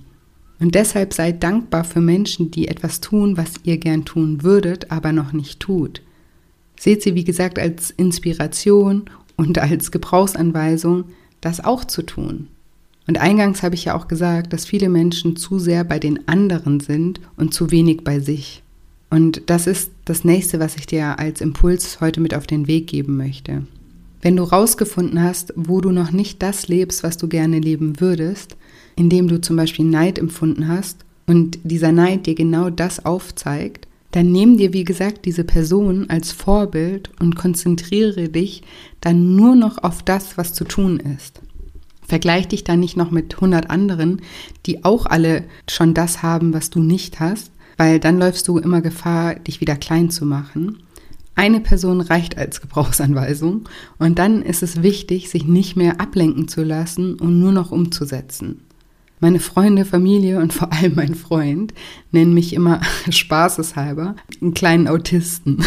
Und 0.59 0.75
deshalb 0.75 1.13
seid 1.13 1.43
dankbar 1.43 1.85
für 1.85 2.01
Menschen, 2.01 2.51
die 2.51 2.69
etwas 2.69 3.01
tun, 3.01 3.37
was 3.37 3.55
ihr 3.65 3.77
gern 3.77 4.05
tun 4.05 4.43
würdet, 4.43 4.91
aber 4.91 5.13
noch 5.13 5.33
nicht 5.33 5.61
tut. 5.61 6.03
Seht 6.79 7.03
sie, 7.03 7.15
wie 7.15 7.25
gesagt, 7.25 7.59
als 7.59 7.91
Inspiration 7.91 9.05
und 9.37 9.59
als 9.59 9.91
Gebrauchsanweisung, 9.91 11.05
das 11.41 11.63
auch 11.63 11.85
zu 11.85 12.03
tun. 12.03 12.49
Und 13.07 13.19
eingangs 13.19 13.63
habe 13.63 13.75
ich 13.75 13.85
ja 13.85 13.95
auch 13.95 14.09
gesagt, 14.09 14.53
dass 14.53 14.65
viele 14.65 14.89
Menschen 14.89 15.37
zu 15.37 15.59
sehr 15.59 15.85
bei 15.85 15.99
den 15.99 16.27
anderen 16.27 16.81
sind 16.81 17.21
und 17.37 17.55
zu 17.55 17.71
wenig 17.71 18.03
bei 18.03 18.19
sich. 18.19 18.63
Und 19.11 19.43
das 19.47 19.67
ist 19.67 19.91
das 20.05 20.25
nächste, 20.25 20.59
was 20.59 20.77
ich 20.77 20.87
dir 20.87 21.19
als 21.19 21.41
Impuls 21.41 22.01
heute 22.01 22.21
mit 22.21 22.35
auf 22.35 22.47
den 22.47 22.67
Weg 22.67 22.89
geben 22.89 23.17
möchte. 23.17 23.63
Wenn 24.23 24.37
du 24.37 24.43
rausgefunden 24.43 25.23
hast, 25.23 25.53
wo 25.55 25.81
du 25.81 25.93
noch 25.93 26.11
nicht 26.11 26.43
das 26.43 26.67
lebst, 26.67 27.05
was 27.05 27.17
du 27.17 27.29
gerne 27.29 27.61
leben 27.61 28.01
würdest, 28.01 28.57
indem 28.97 29.29
du 29.29 29.41
zum 29.41 29.57
Beispiel 29.57 29.85
Neid 29.85 30.19
empfunden 30.19 30.69
hast 30.69 31.05
und 31.27 31.59
dieser 31.63 31.93
Neid 31.93 32.27
dir 32.27 32.35
genau 32.35 32.71
das 32.71 33.05
aufzeigt, 33.05 33.87
dann 34.13 34.33
nimm 34.33 34.57
dir, 34.57 34.73
wie 34.73 34.85
gesagt, 34.85 35.27
diese 35.27 35.45
Person 35.45 36.09
als 36.09 36.33
Vorbild 36.33 37.11
und 37.21 37.37
konzentriere 37.37 38.29
dich 38.29 38.63
dann 39.01 39.37
nur 39.37 39.55
noch 39.55 39.83
auf 39.83 40.03
das, 40.03 40.39
was 40.39 40.55
zu 40.55 40.65
tun 40.65 40.99
ist. 40.99 41.43
Vergleich 42.09 42.49
dich 42.49 42.65
dann 42.65 42.81
nicht 42.81 42.97
noch 42.97 43.11
mit 43.11 43.35
100 43.35 43.69
anderen, 43.69 44.23
die 44.65 44.85
auch 44.85 45.07
alle 45.07 45.45
schon 45.69 45.93
das 45.93 46.23
haben, 46.23 46.55
was 46.55 46.71
du 46.71 46.81
nicht 46.81 47.21
hast, 47.21 47.51
weil 47.77 48.01
dann 48.01 48.19
läufst 48.19 48.49
du 48.49 48.59
immer 48.59 48.81
Gefahr, 48.81 49.35
dich 49.35 49.61
wieder 49.61 49.77
klein 49.77 50.09
zu 50.09 50.25
machen. 50.25 50.79
Eine 51.35 51.61
Person 51.61 52.01
reicht 52.01 52.39
als 52.39 52.63
Gebrauchsanweisung 52.63 53.69
und 53.99 54.19
dann 54.19 54.41
ist 54.41 54.63
es 54.63 54.83
wichtig, 54.83 55.29
sich 55.29 55.47
nicht 55.47 55.77
mehr 55.77 56.01
ablenken 56.01 56.49
zu 56.49 56.63
lassen 56.63 57.17
und 57.17 57.39
nur 57.39 57.53
noch 57.53 57.73
umzusetzen. 57.73 58.63
Meine 59.19 59.41
Freunde, 59.41 59.87
Familie 59.87 60.41
und 60.41 60.53
vor 60.53 60.75
allem 60.75 60.95
mein 60.95 61.15
Freund 61.15 61.73
nennen 62.13 62.35
mich 62.35 62.53
immer 62.53 62.83
spaßeshalber 63.11 64.15
einen 64.43 64.53
kleinen 64.53 64.89
Autisten. 64.89 65.65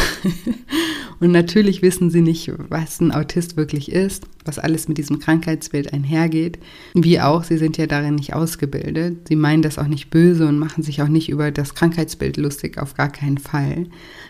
und 1.20 1.32
natürlich 1.32 1.82
wissen 1.82 2.12
sie 2.12 2.22
nicht, 2.22 2.52
was 2.70 3.02
ein 3.02 3.12
Autist 3.12 3.58
wirklich 3.58 3.92
ist, 3.92 4.28
was 4.46 4.60
alles 4.60 4.88
mit 4.88 5.00
diesem 5.00 5.18
Krankheitsbild 5.18 5.92
einhergeht. 5.94 6.60
Wie 6.94 7.20
auch, 7.20 7.44
sie 7.44 7.58
sind 7.58 7.78
ja 7.78 7.88
darin 7.88 8.16
nicht 8.16 8.36
ausgebildet. 8.36 9.28
Sie 9.28 9.36
meinen 9.36 9.64
das 9.64 9.80
auch 9.80 9.88
nicht 9.88 10.12
böse 10.12 10.48
und 10.48 10.60
machen 10.60 10.84
sich 10.84 11.02
auch 11.02 11.08
nicht 11.08 11.30
über 11.30 11.50
das 11.50 11.74
Krankheitsbild 11.74 12.38
lustig, 12.38 12.78
auf 12.78 12.94
gar 12.94 13.12
keinen 13.12 13.40
Fall. 13.40 13.88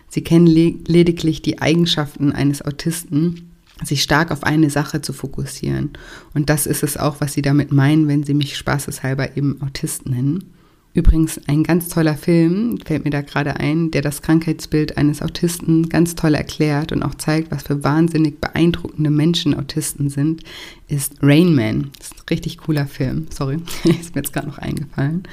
Sie 0.07 0.23
kennen 0.23 0.47
lediglich 0.47 1.41
die 1.41 1.61
Eigenschaften 1.61 2.31
eines 2.31 2.63
Autisten 2.63 3.48
sich 3.83 4.03
stark 4.03 4.31
auf 4.31 4.43
eine 4.43 4.69
Sache 4.69 5.01
zu 5.01 5.13
fokussieren. 5.13 5.91
Und 6.33 6.49
das 6.49 6.65
ist 6.65 6.83
es 6.83 6.97
auch, 6.97 7.17
was 7.19 7.33
sie 7.33 7.41
damit 7.41 7.71
meinen, 7.71 8.07
wenn 8.07 8.23
sie 8.23 8.33
mich 8.33 8.57
spaßeshalber 8.57 9.37
eben 9.37 9.61
Autisten 9.61 10.11
nennen. 10.11 10.53
Übrigens 10.93 11.39
ein 11.47 11.63
ganz 11.63 11.87
toller 11.87 12.17
Film, 12.17 12.79
fällt 12.83 13.05
mir 13.05 13.11
da 13.11 13.21
gerade 13.21 13.57
ein, 13.57 13.91
der 13.91 14.01
das 14.01 14.23
Krankheitsbild 14.23 14.97
eines 14.97 15.21
Autisten 15.21 15.87
ganz 15.87 16.15
toll 16.15 16.33
erklärt 16.33 16.91
und 16.91 17.03
auch 17.03 17.13
zeigt, 17.13 17.51
was 17.51 17.63
für 17.63 17.83
wahnsinnig 17.83 18.41
beeindruckende 18.41 19.11
Menschen 19.11 19.57
Autisten 19.57 20.09
sind, 20.09 20.41
ist 20.87 21.17
Rain 21.21 21.53
Man. 21.53 21.91
Das 21.97 22.07
ist 22.07 22.15
ein 22.15 22.25
richtig 22.29 22.57
cooler 22.57 22.87
Film. 22.87 23.27
Sorry, 23.29 23.57
ist 23.83 24.15
mir 24.15 24.21
jetzt 24.21 24.33
gerade 24.33 24.47
noch 24.47 24.57
eingefallen. 24.57 25.23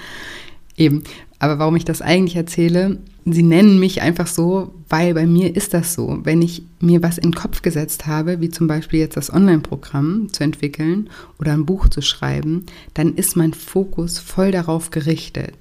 Eben, 0.76 1.04
aber 1.38 1.58
warum 1.58 1.76
ich 1.76 1.84
das 1.84 2.02
eigentlich 2.02 2.36
erzähle, 2.36 2.98
sie 3.24 3.42
nennen 3.42 3.78
mich 3.78 4.02
einfach 4.02 4.26
so, 4.26 4.74
weil 4.88 5.14
bei 5.14 5.26
mir 5.26 5.54
ist 5.54 5.74
das 5.74 5.94
so. 5.94 6.20
Wenn 6.22 6.40
ich 6.42 6.62
mir 6.80 7.02
was 7.02 7.18
in 7.18 7.30
den 7.30 7.34
Kopf 7.34 7.62
gesetzt 7.62 8.06
habe, 8.06 8.40
wie 8.40 8.48
zum 8.48 8.66
Beispiel 8.66 9.00
jetzt 9.00 9.16
das 9.16 9.32
Online-Programm 9.32 10.32
zu 10.32 10.44
entwickeln 10.44 11.10
oder 11.38 11.52
ein 11.52 11.66
Buch 11.66 11.88
zu 11.88 12.00
schreiben, 12.00 12.64
dann 12.94 13.14
ist 13.14 13.36
mein 13.36 13.52
Fokus 13.52 14.18
voll 14.18 14.50
darauf 14.50 14.90
gerichtet. 14.90 15.54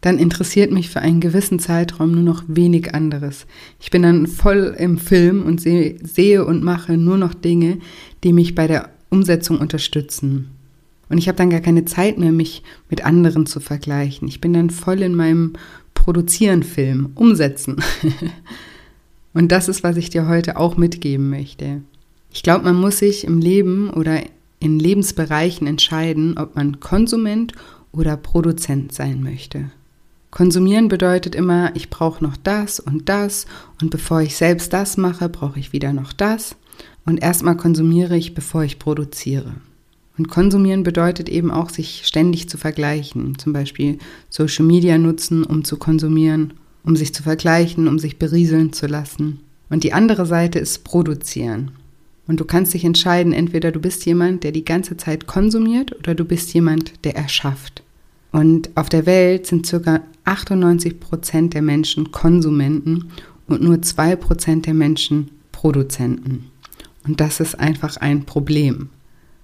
Dann 0.00 0.18
interessiert 0.18 0.72
mich 0.72 0.88
für 0.88 1.00
einen 1.00 1.20
gewissen 1.20 1.58
Zeitraum 1.58 2.12
nur 2.12 2.22
noch 2.22 2.44
wenig 2.46 2.94
anderes. 2.94 3.46
Ich 3.80 3.90
bin 3.90 4.02
dann 4.02 4.26
voll 4.26 4.74
im 4.78 4.96
Film 4.96 5.42
und 5.42 5.60
sehe, 5.60 6.44
und 6.44 6.62
mache 6.62 6.96
nur 6.96 7.18
noch 7.18 7.34
Dinge, 7.34 7.78
die 8.24 8.32
mich 8.32 8.54
bei 8.54 8.66
der 8.66 8.90
Umsetzung 9.10 9.58
unterstützen. 9.58 10.50
Und 11.10 11.18
ich 11.18 11.28
habe 11.28 11.36
dann 11.36 11.50
gar 11.50 11.60
keine 11.60 11.84
Zeit 11.84 12.18
mehr, 12.18 12.32
mich 12.32 12.62
mit 12.88 13.04
anderen 13.04 13.44
zu 13.44 13.60
vergleichen. 13.60 14.28
Ich 14.28 14.40
bin 14.40 14.54
dann 14.54 14.70
voll 14.70 15.02
in 15.02 15.14
meinem 15.14 15.52
Produzieren 15.92 16.62
Film, 16.62 17.10
umsetzen. 17.14 17.76
Und 19.34 19.52
das 19.52 19.68
ist, 19.68 19.82
was 19.82 19.96
ich 19.96 20.08
dir 20.08 20.28
heute 20.28 20.56
auch 20.56 20.76
mitgeben 20.76 21.28
möchte. 21.28 21.82
Ich 22.32 22.42
glaube, 22.42 22.64
man 22.64 22.76
muss 22.76 22.98
sich 22.98 23.24
im 23.24 23.38
Leben 23.38 23.90
oder 23.90 24.22
in 24.60 24.78
Lebensbereichen 24.78 25.66
entscheiden, 25.66 26.38
ob 26.38 26.56
man 26.56 26.80
Konsument 26.80 27.52
oder 27.92 28.16
Produzent 28.16 28.92
sein 28.92 29.22
möchte. 29.22 29.70
Konsumieren 30.30 30.88
bedeutet 30.88 31.34
immer, 31.34 31.74
ich 31.74 31.90
brauche 31.90 32.22
noch 32.22 32.36
das 32.36 32.78
und 32.78 33.08
das 33.08 33.46
und 33.82 33.90
bevor 33.90 34.20
ich 34.20 34.36
selbst 34.36 34.72
das 34.72 34.96
mache, 34.96 35.28
brauche 35.28 35.58
ich 35.58 35.72
wieder 35.72 35.92
noch 35.92 36.12
das 36.12 36.54
und 37.04 37.20
erstmal 37.20 37.56
konsumiere 37.56 38.16
ich, 38.16 38.34
bevor 38.34 38.62
ich 38.62 38.78
produziere. 38.78 39.54
Und 40.20 40.28
konsumieren 40.28 40.82
bedeutet 40.82 41.30
eben 41.30 41.50
auch, 41.50 41.70
sich 41.70 42.02
ständig 42.04 42.46
zu 42.46 42.58
vergleichen. 42.58 43.38
Zum 43.38 43.54
Beispiel 43.54 43.96
Social 44.28 44.66
Media 44.66 44.98
nutzen, 44.98 45.44
um 45.44 45.64
zu 45.64 45.78
konsumieren, 45.78 46.52
um 46.84 46.94
sich 46.94 47.14
zu 47.14 47.22
vergleichen, 47.22 47.88
um 47.88 47.98
sich 47.98 48.18
berieseln 48.18 48.74
zu 48.74 48.86
lassen. 48.86 49.40
Und 49.70 49.82
die 49.82 49.94
andere 49.94 50.26
Seite 50.26 50.58
ist 50.58 50.84
produzieren. 50.84 51.70
Und 52.26 52.38
du 52.38 52.44
kannst 52.44 52.74
dich 52.74 52.84
entscheiden, 52.84 53.32
entweder 53.32 53.72
du 53.72 53.80
bist 53.80 54.04
jemand, 54.04 54.44
der 54.44 54.52
die 54.52 54.66
ganze 54.66 54.98
Zeit 54.98 55.26
konsumiert 55.26 55.98
oder 55.98 56.14
du 56.14 56.26
bist 56.26 56.52
jemand, 56.52 57.02
der 57.02 57.16
erschafft. 57.16 57.82
Und 58.30 58.68
auf 58.74 58.90
der 58.90 59.06
Welt 59.06 59.46
sind 59.46 59.66
ca. 59.70 60.02
98 60.24 61.00
Prozent 61.00 61.54
der 61.54 61.62
Menschen 61.62 62.12
Konsumenten 62.12 63.06
und 63.46 63.62
nur 63.62 63.80
2 63.80 64.16
Prozent 64.16 64.66
der 64.66 64.74
Menschen 64.74 65.30
Produzenten. 65.50 66.50
Und 67.06 67.22
das 67.22 67.40
ist 67.40 67.58
einfach 67.58 67.96
ein 67.96 68.26
Problem. 68.26 68.90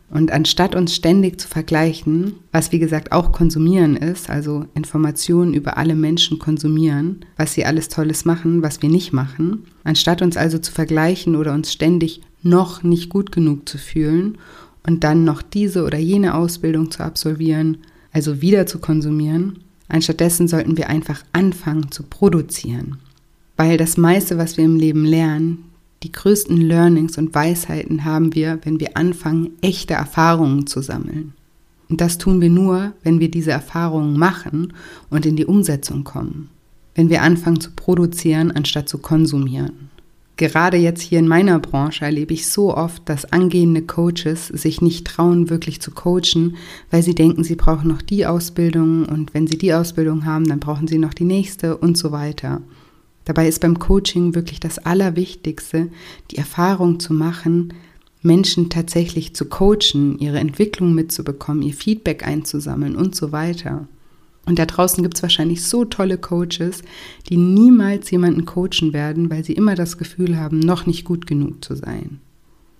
Und 0.08 0.30
anstatt 0.30 0.76
uns 0.76 0.94
ständig 0.94 1.40
zu 1.40 1.48
vergleichen, 1.48 2.34
was 2.52 2.70
wie 2.70 2.78
gesagt 2.78 3.10
auch 3.10 3.32
konsumieren 3.32 3.96
ist, 3.96 4.30
also 4.30 4.66
Informationen 4.74 5.52
über 5.52 5.78
alle 5.78 5.96
Menschen 5.96 6.38
konsumieren, 6.38 7.24
was 7.36 7.54
sie 7.54 7.64
alles 7.64 7.88
Tolles 7.88 8.24
machen, 8.24 8.62
was 8.62 8.82
wir 8.82 8.88
nicht 8.88 9.12
machen, 9.12 9.64
anstatt 9.82 10.22
uns 10.22 10.36
also 10.36 10.58
zu 10.58 10.70
vergleichen 10.70 11.34
oder 11.34 11.52
uns 11.52 11.72
ständig 11.72 12.20
noch 12.42 12.84
nicht 12.84 13.08
gut 13.08 13.32
genug 13.32 13.68
zu 13.68 13.78
fühlen 13.78 14.38
und 14.86 15.02
dann 15.02 15.24
noch 15.24 15.42
diese 15.42 15.84
oder 15.84 15.98
jene 15.98 16.34
Ausbildung 16.34 16.92
zu 16.92 17.02
absolvieren, 17.02 17.78
also 18.12 18.40
wieder 18.40 18.66
zu 18.66 18.78
konsumieren, 18.78 19.58
anstattdessen 19.88 20.46
sollten 20.46 20.76
wir 20.76 20.88
einfach 20.88 21.22
anfangen 21.32 21.90
zu 21.90 22.04
produzieren. 22.04 22.98
Weil 23.56 23.76
das 23.76 23.96
meiste, 23.96 24.38
was 24.38 24.56
wir 24.56 24.64
im 24.64 24.76
Leben 24.76 25.04
lernen, 25.04 25.64
Die 26.02 26.12
größten 26.12 26.56
Learnings 26.56 27.18
und 27.18 27.34
Weisheiten 27.34 28.04
haben 28.04 28.34
wir, 28.34 28.58
wenn 28.64 28.80
wir 28.80 28.96
anfangen, 28.96 29.50
echte 29.62 29.94
Erfahrungen 29.94 30.66
zu 30.66 30.82
sammeln. 30.82 31.32
Und 31.88 32.00
das 32.00 32.18
tun 32.18 32.40
wir 32.40 32.50
nur, 32.50 32.92
wenn 33.02 33.20
wir 33.20 33.30
diese 33.30 33.52
Erfahrungen 33.52 34.18
machen 34.18 34.72
und 35.10 35.24
in 35.24 35.36
die 35.36 35.46
Umsetzung 35.46 36.04
kommen. 36.04 36.50
Wenn 36.94 37.10
wir 37.10 37.22
anfangen 37.22 37.60
zu 37.60 37.70
produzieren, 37.72 38.50
anstatt 38.50 38.88
zu 38.88 38.98
konsumieren. 38.98 39.90
Gerade 40.38 40.76
jetzt 40.76 41.00
hier 41.00 41.18
in 41.18 41.28
meiner 41.28 41.58
Branche 41.58 42.04
erlebe 42.04 42.34
ich 42.34 42.46
so 42.46 42.76
oft, 42.76 43.08
dass 43.08 43.32
angehende 43.32 43.80
Coaches 43.80 44.48
sich 44.48 44.82
nicht 44.82 45.06
trauen, 45.06 45.48
wirklich 45.48 45.80
zu 45.80 45.92
coachen, 45.92 46.56
weil 46.90 47.02
sie 47.02 47.14
denken, 47.14 47.42
sie 47.42 47.56
brauchen 47.56 47.88
noch 47.88 48.02
die 48.02 48.26
Ausbildung 48.26 49.06
und 49.06 49.32
wenn 49.32 49.46
sie 49.46 49.56
die 49.56 49.72
Ausbildung 49.72 50.26
haben, 50.26 50.44
dann 50.44 50.60
brauchen 50.60 50.88
sie 50.88 50.98
noch 50.98 51.14
die 51.14 51.24
nächste 51.24 51.78
und 51.78 51.96
so 51.96 52.12
weiter. 52.12 52.60
Dabei 53.26 53.48
ist 53.48 53.60
beim 53.60 53.78
Coaching 53.78 54.34
wirklich 54.34 54.60
das 54.60 54.78
Allerwichtigste, 54.78 55.88
die 56.30 56.38
Erfahrung 56.38 57.00
zu 57.00 57.12
machen, 57.12 57.74
Menschen 58.22 58.70
tatsächlich 58.70 59.34
zu 59.34 59.46
coachen, 59.46 60.18
ihre 60.18 60.38
Entwicklung 60.38 60.94
mitzubekommen, 60.94 61.62
ihr 61.62 61.74
Feedback 61.74 62.26
einzusammeln 62.26 62.96
und 62.96 63.14
so 63.14 63.32
weiter. 63.32 63.86
Und 64.46 64.60
da 64.60 64.64
draußen 64.66 65.02
gibt 65.02 65.16
es 65.16 65.22
wahrscheinlich 65.22 65.64
so 65.64 65.84
tolle 65.84 66.18
Coaches, 66.18 66.82
die 67.28 67.36
niemals 67.36 68.10
jemanden 68.12 68.46
coachen 68.46 68.92
werden, 68.92 69.28
weil 69.28 69.44
sie 69.44 69.54
immer 69.54 69.74
das 69.74 69.98
Gefühl 69.98 70.38
haben, 70.38 70.60
noch 70.60 70.86
nicht 70.86 71.04
gut 71.04 71.26
genug 71.26 71.64
zu 71.64 71.74
sein. 71.74 72.20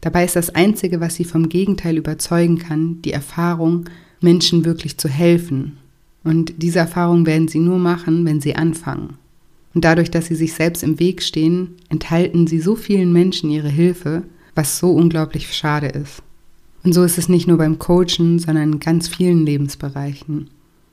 Dabei 0.01 0.25
ist 0.25 0.37
das 0.37 0.51
Einzige, 0.51 1.01
was 1.01 1.17
sie 1.17 1.25
vom 1.25 1.49
Gegenteil 1.49 1.97
überzeugen 1.97 2.59
kann, 2.59 3.03
die 3.03 3.11
Erfahrung, 3.11 3.87
Menschen 4.21 4.65
wirklich 4.65 4.97
zu 4.97 5.09
helfen. 5.09 5.79
Und 6.23 6.63
diese 6.63 6.79
Erfahrung 6.79 7.27
werden 7.27 7.49
sie 7.49 7.59
nur 7.59 7.79
machen, 7.79 8.25
wenn 8.25 8.41
sie 8.41 8.55
anfangen. 8.55 9.19
Und 9.77 9.85
dadurch, 9.85 10.11
dass 10.11 10.25
sie 10.25 10.35
sich 10.35 10.55
selbst 10.55 10.83
im 10.83 10.99
Weg 10.99 11.23
stehen, 11.23 11.75
enthalten 11.91 12.47
sie 12.47 12.61
so 12.61 12.77
vielen 12.77 13.13
Menschen 13.13 13.51
ihre 13.51 13.69
Hilfe, 13.69 14.23
was 14.55 14.79
so 14.79 14.91
unglaublich 14.91 15.55
schade 15.55 15.89
ist. 15.89 16.23
Und 16.83 16.95
so 16.95 17.05
ist 17.05 17.19
es 17.19 17.29
nicht 17.29 17.47
nur 17.47 17.59
beim 17.59 17.79
Coachen, 17.79 18.39
sondern 18.39 18.73
in 18.73 18.81
ganz 18.81 19.07
vielen 19.07 19.45
Lebensbereichen. 19.45 20.49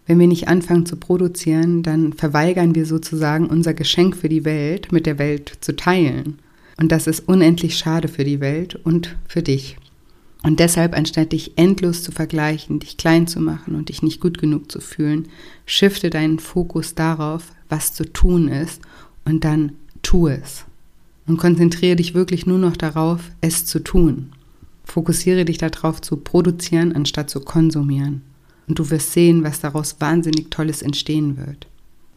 Wenn 0.05 0.19
wir 0.19 0.27
nicht 0.27 0.49
anfangen 0.49 0.85
zu 0.85 0.97
produzieren, 0.97 1.81
dann 1.81 2.11
verweigern 2.11 2.75
wir 2.75 2.85
sozusagen 2.85 3.45
unser 3.45 3.73
Geschenk 3.73 4.17
für 4.17 4.27
die 4.27 4.43
Welt 4.43 4.91
mit 4.91 5.05
der 5.05 5.17
Welt 5.17 5.59
zu 5.61 5.77
teilen. 5.77 6.39
Und 6.75 6.91
das 6.91 7.07
ist 7.07 7.21
unendlich 7.25 7.77
schade 7.77 8.09
für 8.09 8.25
die 8.25 8.41
Welt 8.41 8.77
und 8.83 9.15
für 9.29 9.43
dich. 9.43 9.77
Und 10.43 10.59
deshalb, 10.59 10.95
anstatt 10.95 11.31
dich 11.31 11.57
endlos 11.57 12.03
zu 12.03 12.11
vergleichen, 12.11 12.79
dich 12.79 12.97
klein 12.97 13.27
zu 13.27 13.39
machen 13.39 13.75
und 13.75 13.89
dich 13.89 14.03
nicht 14.03 14.19
gut 14.19 14.37
genug 14.37 14.71
zu 14.71 14.81
fühlen, 14.81 15.29
shifte 15.65 16.09
deinen 16.09 16.37
Fokus 16.37 16.95
darauf, 16.95 17.53
was 17.69 17.93
zu 17.93 18.03
tun 18.11 18.49
ist 18.49 18.81
und 19.25 19.45
dann 19.45 19.71
tu 20.01 20.27
es. 20.27 20.65
Und 21.25 21.37
konzentriere 21.37 21.95
dich 21.95 22.13
wirklich 22.13 22.45
nur 22.45 22.59
noch 22.59 22.75
darauf, 22.75 23.31
es 23.39 23.65
zu 23.65 23.79
tun. 23.79 24.33
Fokussiere 24.83 25.45
dich 25.45 25.57
darauf 25.57 26.01
zu 26.01 26.17
produzieren, 26.17 26.91
anstatt 26.91 27.29
zu 27.29 27.39
konsumieren 27.39 28.21
und 28.67 28.79
du 28.79 28.89
wirst 28.89 29.13
sehen, 29.13 29.43
was 29.43 29.59
daraus 29.59 29.97
wahnsinnig 29.99 30.49
Tolles 30.49 30.81
entstehen 30.81 31.37
wird. 31.37 31.67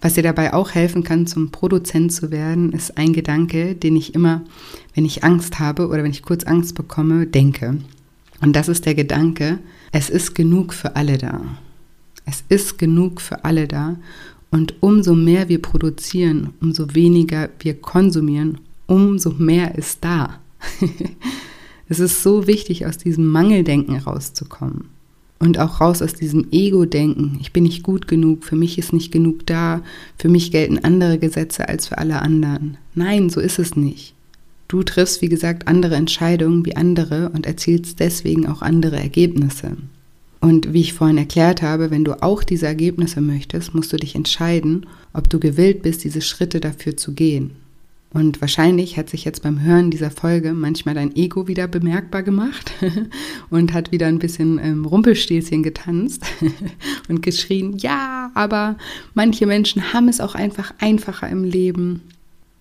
Was 0.01 0.15
dir 0.15 0.23
dabei 0.23 0.53
auch 0.53 0.73
helfen 0.73 1.03
kann, 1.03 1.27
zum 1.27 1.51
Produzent 1.51 2.13
zu 2.13 2.31
werden, 2.31 2.73
ist 2.73 2.99
ein 2.99 3.13
Gedanke, 3.13 3.75
den 3.75 3.97
ich 3.97 4.15
immer, 4.15 4.43
wenn 4.95 5.05
ich 5.05 5.25
Angst 5.25 5.59
habe 5.59 5.89
oder 5.89 6.03
wenn 6.03 6.11
ich 6.11 6.23
kurz 6.23 6.45
Angst 6.45 6.75
bekomme, 6.75 7.27
denke. 7.27 7.79
Und 8.41 8.55
das 8.55 8.69
ist 8.69 8.87
der 8.87 8.95
Gedanke, 8.95 9.59
es 9.93 10.11
ist 10.11 10.35
genug 10.35 10.75
für 10.75 10.97
alle 10.97 11.19
da. 11.19 11.41
Es 12.25 12.45
ist 12.49 12.79
genug 12.79 13.21
für 13.21 13.45
alle 13.45 13.67
da. 13.67 13.97
Und 14.51 14.75
umso 14.81 15.15
mehr 15.15 15.49
wir 15.49 15.61
produzieren, 15.63 16.51
umso 16.61 16.95
weniger 16.95 17.49
wir 17.61 17.75
konsumieren, 17.75 18.59
umso 18.87 19.31
mehr 19.31 19.77
ist 19.77 20.05
da. 20.05 20.39
es 21.89 22.01
ist 22.01 22.23
so 22.23 22.47
wichtig, 22.47 22.87
aus 22.87 22.99
diesem 22.99 23.27
Mangeldenken 23.27 23.97
rauszukommen. 23.97 24.89
Und 25.39 25.59
auch 25.59 25.81
raus 25.81 26.01
aus 26.01 26.15
diesem 26.15 26.47
Ego-Denken, 26.51 27.37
ich 27.41 27.53
bin 27.53 27.65
nicht 27.65 27.83
gut 27.83 28.09
genug, 28.09 28.45
für 28.45 28.57
mich 28.57 28.79
ist 28.79 28.95
nicht 28.95 29.13
genug 29.13 29.47
da, 29.47 29.83
für 30.17 30.31
mich 30.31 30.51
gelten 30.51 30.79
andere 30.79 31.19
Gesetze 31.19 31.69
als 31.69 31.89
für 31.89 31.99
alle 31.99 32.23
anderen. 32.23 32.79
Nein, 32.95 33.29
so 33.29 33.41
ist 33.41 33.59
es 33.59 33.77
nicht. 33.77 34.16
Du 34.69 34.83
triffst, 34.83 35.23
wie 35.23 35.29
gesagt, 35.29 35.69
andere 35.69 35.95
Entscheidungen 35.95 36.65
wie 36.67 36.77
andere 36.77 37.31
und 37.31 37.47
erzielst 37.47 38.01
deswegen 38.01 38.47
auch 38.47 38.63
andere 38.63 38.97
Ergebnisse. 38.97 39.77
Und 40.41 40.73
wie 40.73 40.81
ich 40.81 40.93
vorhin 40.93 41.19
erklärt 41.19 41.63
habe, 41.63 41.91
wenn 41.91 42.05
du 42.05 42.23
auch 42.23 42.43
diese 42.43 42.67
Ergebnisse 42.67 43.21
möchtest, 43.21 43.75
musst 43.75 43.93
du 43.93 43.97
dich 43.97 44.15
entscheiden, 44.15 44.87
ob 45.13 45.31
du 45.31 45.41
gewillt 45.41 45.83
bist, 45.83 46.05
diese 46.05 46.21
Schritte 46.21 46.61
dafür 46.61 46.97
zu 46.97 47.13
gehen. 47.13 47.53
Und 48.11 48.41
wahrscheinlich 48.41 48.97
hat 48.97 49.11
sich 49.11 49.25
jetzt 49.25 49.43
beim 49.43 49.61
Hören 49.61 49.91
dieser 49.91 50.11
Folge 50.11 50.53
manchmal 50.55 50.95
dein 50.95 51.15
Ego 51.17 51.49
wieder 51.49 51.69
bemerkbar 51.69 52.23
gemacht 52.23 52.73
und 53.51 53.73
hat 53.73 53.93
wieder 53.93 54.07
ein 54.07 54.19
bisschen 54.19 54.59
ähm, 54.59 54.85
Rumpelstilzchen 54.85 55.63
getanzt 55.63 56.25
und 57.09 57.23
geschrien, 57.23 57.77
ja, 57.79 58.31
aber 58.35 58.77
manche 59.15 59.47
Menschen 59.47 59.93
haben 59.93 60.09
es 60.09 60.21
auch 60.21 60.35
einfach 60.35 60.73
einfacher 60.79 61.29
im 61.29 61.45
Leben. 61.45 62.03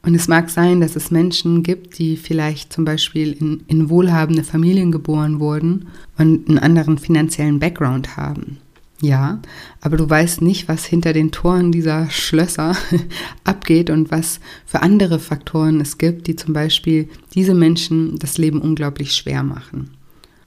Und 0.05 0.13
es 0.13 0.27
mag 0.27 0.51
sein, 0.51 0.81
dass 0.81 0.95
es 0.95 1.09
Menschen 1.09 1.63
gibt, 1.63 1.97
die 1.97 2.15
vielleicht 2.15 2.71
zum 2.71 2.85
Beispiel 2.85 3.31
in, 3.31 3.63
in 3.67 3.89
wohlhabende 3.89 4.43
Familien 4.43 4.91
geboren 4.91 5.39
wurden 5.39 5.87
und 6.17 6.47
einen 6.47 6.59
anderen 6.59 6.99
finanziellen 6.99 7.57
Background 7.57 8.15
haben. 8.15 8.57
Ja, 9.01 9.41
aber 9.81 9.97
du 9.97 10.09
weißt 10.09 10.41
nicht, 10.41 10.67
was 10.67 10.85
hinter 10.85 11.11
den 11.11 11.31
Toren 11.31 11.71
dieser 11.71 12.09
Schlösser 12.11 12.77
abgeht 13.43 13.89
und 13.89 14.11
was 14.11 14.39
für 14.65 14.83
andere 14.83 15.19
Faktoren 15.19 15.81
es 15.81 15.97
gibt, 15.97 16.27
die 16.27 16.35
zum 16.35 16.53
Beispiel 16.53 17.09
diese 17.33 17.55
Menschen 17.55 18.17
das 18.19 18.37
Leben 18.37 18.61
unglaublich 18.61 19.13
schwer 19.13 19.43
machen. 19.43 19.89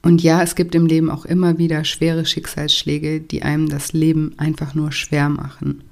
Und 0.01 0.23
ja, 0.23 0.41
es 0.41 0.55
gibt 0.55 0.73
im 0.73 0.85
Leben 0.87 1.11
auch 1.11 1.25
immer 1.25 1.57
wieder 1.57 1.83
schwere 1.83 2.25
Schicksalsschläge, 2.25 3.19
die 3.19 3.43
einem 3.43 3.67
das 3.67 3.91
Leben 3.91 4.33
einfach 4.37 4.73
nur 4.73 4.93
schwer 4.93 5.27
machen. 5.27 5.83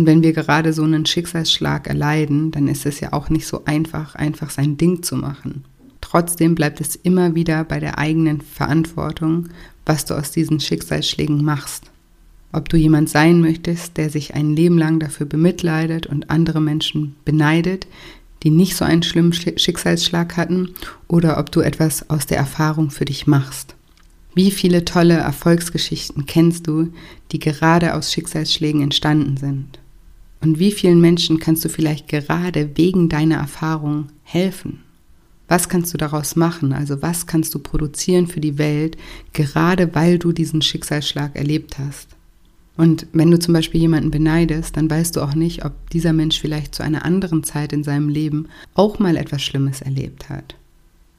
Und 0.00 0.06
wenn 0.06 0.22
wir 0.22 0.32
gerade 0.32 0.72
so 0.72 0.82
einen 0.82 1.04
Schicksalsschlag 1.04 1.86
erleiden, 1.86 2.52
dann 2.52 2.68
ist 2.68 2.86
es 2.86 3.00
ja 3.00 3.12
auch 3.12 3.28
nicht 3.28 3.46
so 3.46 3.66
einfach, 3.66 4.14
einfach 4.14 4.48
sein 4.48 4.78
Ding 4.78 5.02
zu 5.02 5.14
machen. 5.14 5.66
Trotzdem 6.00 6.54
bleibt 6.54 6.80
es 6.80 6.96
immer 6.96 7.34
wieder 7.34 7.64
bei 7.64 7.80
der 7.80 7.98
eigenen 7.98 8.40
Verantwortung, 8.40 9.50
was 9.84 10.06
du 10.06 10.14
aus 10.14 10.30
diesen 10.30 10.58
Schicksalsschlägen 10.58 11.44
machst. 11.44 11.90
Ob 12.50 12.70
du 12.70 12.78
jemand 12.78 13.10
sein 13.10 13.42
möchtest, 13.42 13.98
der 13.98 14.08
sich 14.08 14.34
ein 14.34 14.56
Leben 14.56 14.78
lang 14.78 15.00
dafür 15.00 15.26
bemitleidet 15.26 16.06
und 16.06 16.30
andere 16.30 16.62
Menschen 16.62 17.14
beneidet, 17.26 17.86
die 18.42 18.50
nicht 18.50 18.76
so 18.76 18.86
einen 18.86 19.02
schlimmen 19.02 19.34
Schicksalsschlag 19.34 20.38
hatten, 20.38 20.70
oder 21.08 21.36
ob 21.36 21.52
du 21.52 21.60
etwas 21.60 22.08
aus 22.08 22.24
der 22.24 22.38
Erfahrung 22.38 22.88
für 22.88 23.04
dich 23.04 23.26
machst. 23.26 23.74
Wie 24.34 24.50
viele 24.50 24.86
tolle 24.86 25.18
Erfolgsgeschichten 25.18 26.24
kennst 26.24 26.66
du, 26.68 26.90
die 27.32 27.38
gerade 27.38 27.92
aus 27.94 28.10
Schicksalsschlägen 28.14 28.80
entstanden 28.80 29.36
sind? 29.36 29.79
Und 30.40 30.58
wie 30.58 30.72
vielen 30.72 31.00
Menschen 31.00 31.38
kannst 31.38 31.64
du 31.64 31.68
vielleicht 31.68 32.08
gerade 32.08 32.70
wegen 32.76 33.08
deiner 33.08 33.36
Erfahrung 33.36 34.08
helfen? 34.22 34.80
Was 35.48 35.68
kannst 35.68 35.92
du 35.92 35.98
daraus 35.98 36.36
machen? 36.36 36.72
Also 36.72 37.02
was 37.02 37.26
kannst 37.26 37.54
du 37.54 37.58
produzieren 37.58 38.26
für 38.26 38.40
die 38.40 38.56
Welt, 38.56 38.96
gerade 39.32 39.94
weil 39.94 40.18
du 40.18 40.32
diesen 40.32 40.62
Schicksalsschlag 40.62 41.34
erlebt 41.36 41.78
hast? 41.78 42.08
Und 42.76 43.06
wenn 43.12 43.30
du 43.30 43.38
zum 43.38 43.52
Beispiel 43.52 43.80
jemanden 43.80 44.10
beneidest, 44.10 44.76
dann 44.76 44.88
weißt 44.88 45.16
du 45.16 45.20
auch 45.20 45.34
nicht, 45.34 45.64
ob 45.64 45.72
dieser 45.90 46.12
Mensch 46.12 46.40
vielleicht 46.40 46.74
zu 46.74 46.82
einer 46.82 47.04
anderen 47.04 47.42
Zeit 47.42 47.72
in 47.72 47.84
seinem 47.84 48.08
Leben 48.08 48.48
auch 48.74 48.98
mal 48.98 49.16
etwas 49.16 49.42
Schlimmes 49.42 49.82
erlebt 49.82 50.30
hat. 50.30 50.54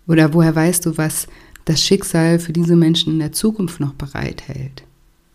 Oder 0.08 0.34
woher 0.34 0.56
weißt 0.56 0.86
du, 0.86 0.98
was 0.98 1.28
das 1.66 1.84
Schicksal 1.84 2.40
für 2.40 2.54
diese 2.54 2.76
Menschen 2.76 3.14
in 3.14 3.20
der 3.20 3.34
Zukunft 3.34 3.80
noch 3.80 3.94
bereithält? 3.94 4.84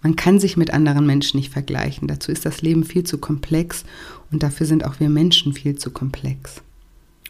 Man 0.07 0.15
kann 0.15 0.39
sich 0.39 0.57
mit 0.57 0.73
anderen 0.73 1.05
Menschen 1.05 1.37
nicht 1.37 1.53
vergleichen. 1.53 2.07
Dazu 2.07 2.31
ist 2.31 2.47
das 2.47 2.63
Leben 2.63 2.85
viel 2.85 3.03
zu 3.03 3.19
komplex 3.19 3.85
und 4.31 4.45
dafür 4.45 4.65
sind 4.65 4.85
auch 4.85 5.01
wir 5.01 5.09
Menschen 5.09 5.53
viel 5.53 5.75
zu 5.75 5.91
komplex. 5.91 6.63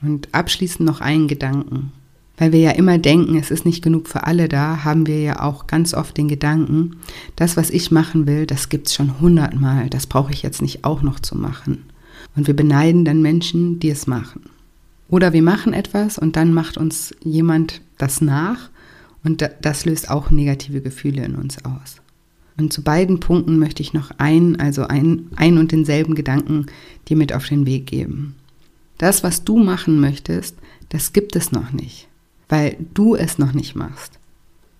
Und 0.02 0.28
abschließend 0.32 0.86
noch 0.86 1.00
einen 1.00 1.26
Gedanken. 1.26 1.92
Weil 2.36 2.52
wir 2.52 2.60
ja 2.60 2.72
immer 2.72 2.98
denken, 2.98 3.38
es 3.38 3.50
ist 3.50 3.64
nicht 3.64 3.82
genug 3.82 4.08
für 4.08 4.24
alle 4.24 4.46
da, 4.46 4.84
haben 4.84 5.06
wir 5.06 5.22
ja 5.22 5.40
auch 5.40 5.66
ganz 5.66 5.94
oft 5.94 6.18
den 6.18 6.28
Gedanken, 6.28 6.96
das, 7.34 7.56
was 7.56 7.70
ich 7.70 7.90
machen 7.92 8.26
will, 8.26 8.44
das 8.44 8.68
gibt's 8.68 8.94
schon 8.94 9.20
hundertmal, 9.20 9.88
das 9.88 10.06
brauche 10.06 10.34
ich 10.34 10.42
jetzt 10.42 10.60
nicht 10.60 10.84
auch 10.84 11.00
noch 11.00 11.18
zu 11.18 11.34
machen. 11.34 11.84
Und 12.36 12.46
wir 12.46 12.54
beneiden 12.54 13.06
dann 13.06 13.22
Menschen, 13.22 13.80
die 13.80 13.88
es 13.88 14.06
machen. 14.06 14.42
Oder 15.08 15.32
wir 15.32 15.42
machen 15.42 15.72
etwas 15.72 16.18
und 16.18 16.36
dann 16.36 16.52
macht 16.52 16.76
uns 16.76 17.14
jemand 17.24 17.80
das 17.96 18.20
nach 18.20 18.68
und 19.24 19.48
das 19.62 19.86
löst 19.86 20.10
auch 20.10 20.30
negative 20.30 20.82
Gefühle 20.82 21.24
in 21.24 21.36
uns 21.36 21.64
aus. 21.64 22.02
Und 22.58 22.72
zu 22.72 22.82
beiden 22.82 23.20
Punkten 23.20 23.58
möchte 23.58 23.82
ich 23.82 23.92
noch 23.92 24.10
ein, 24.18 24.58
also 24.58 24.82
ein, 24.84 25.26
ein 25.36 25.58
und 25.58 25.72
denselben 25.72 26.14
Gedanken 26.14 26.66
dir 27.08 27.16
mit 27.16 27.32
auf 27.32 27.46
den 27.46 27.66
Weg 27.66 27.86
geben. 27.86 28.34
Das, 28.98 29.22
was 29.22 29.44
du 29.44 29.58
machen 29.58 30.00
möchtest, 30.00 30.56
das 30.88 31.12
gibt 31.12 31.36
es 31.36 31.52
noch 31.52 31.72
nicht 31.72 32.08
weil 32.48 32.76
du 32.94 33.14
es 33.14 33.38
noch 33.38 33.52
nicht 33.52 33.74
machst. 33.74 34.12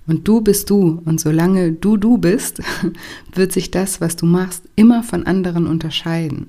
Und 0.07 0.29
du 0.29 0.41
bist 0.41 0.71
du. 0.71 1.03
Und 1.05 1.21
solange 1.21 1.73
du 1.73 1.97
du 1.97 2.19
bist, 2.19 2.63
wird 3.35 3.53
sich 3.53 3.71
das, 3.71 4.01
was 4.01 4.17
du 4.17 4.27
machst, 4.27 4.63
immer 4.77 5.03
von 5.03 5.27
anderen 5.27 5.67
unterscheiden. 5.67 6.49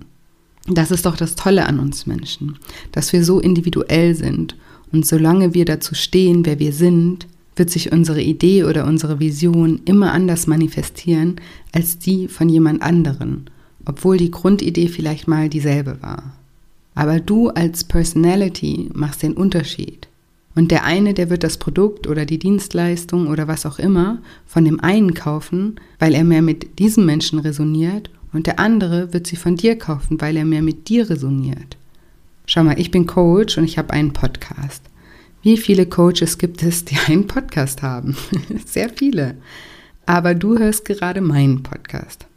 Das 0.67 0.91
ist 0.91 1.05
doch 1.05 1.15
das 1.15 1.35
Tolle 1.35 1.65
an 1.65 1.79
uns 1.79 2.05
Menschen, 2.05 2.57
dass 2.91 3.13
wir 3.13 3.23
so 3.23 3.39
individuell 3.39 4.15
sind 4.15 4.55
Und 4.91 5.05
solange 5.05 5.53
wir 5.53 5.65
dazu 5.65 5.95
stehen, 5.95 6.45
wer 6.45 6.59
wir 6.59 6.73
sind, 6.73 7.27
wird 7.57 7.69
sich 7.69 7.91
unsere 7.91 8.21
Idee 8.21 8.63
oder 8.63 8.85
unsere 8.85 9.19
Vision 9.19 9.81
immer 9.85 10.11
anders 10.11 10.47
manifestieren 10.47 11.35
als 11.73 11.99
die 11.99 12.27
von 12.27 12.49
jemand 12.49 12.81
anderen, 12.81 13.49
obwohl 13.85 14.17
die 14.17 14.31
Grundidee 14.31 14.87
vielleicht 14.87 15.27
mal 15.27 15.49
dieselbe 15.49 16.01
war. 16.01 16.33
Aber 16.95 17.19
du 17.19 17.49
als 17.49 17.83
Personality 17.83 18.89
machst 18.93 19.23
den 19.23 19.33
Unterschied. 19.33 20.07
Und 20.55 20.71
der 20.71 20.85
eine, 20.85 21.13
der 21.13 21.29
wird 21.29 21.43
das 21.43 21.57
Produkt 21.57 22.07
oder 22.07 22.25
die 22.25 22.39
Dienstleistung 22.39 23.27
oder 23.27 23.47
was 23.47 23.67
auch 23.67 23.77
immer 23.77 24.17
von 24.47 24.65
dem 24.65 24.79
einen 24.79 25.13
kaufen, 25.13 25.79
weil 25.99 26.15
er 26.15 26.23
mehr 26.23 26.41
mit 26.41 26.79
diesem 26.79 27.05
Menschen 27.05 27.37
resoniert, 27.39 28.09
und 28.33 28.45
der 28.47 28.59
andere 28.59 29.13
wird 29.13 29.25
sie 29.25 29.35
von 29.35 29.55
dir 29.55 29.77
kaufen, 29.77 30.19
weil 30.19 30.35
er 30.35 30.45
mehr 30.45 30.61
mit 30.61 30.89
dir 30.89 31.09
resoniert. 31.09 31.77
Schau 32.45 32.63
mal, 32.63 32.79
ich 32.79 32.91
bin 32.91 33.05
Coach 33.05 33.57
und 33.57 33.63
ich 33.63 33.77
habe 33.77 33.91
einen 33.91 34.13
Podcast. 34.13 34.81
Wie 35.47 35.55
viele 35.55 35.85
Coaches 35.85 36.37
gibt 36.37 36.61
es, 36.61 36.83
die 36.83 36.97
einen 37.07 37.25
Podcast 37.25 37.81
haben? 37.81 38.17
Sehr 38.65 38.89
viele. 38.89 39.37
Aber 40.05 40.35
du 40.35 40.59
hörst 40.59 40.83
gerade 40.83 41.21
meinen 41.21 41.63
Podcast. 41.63 42.27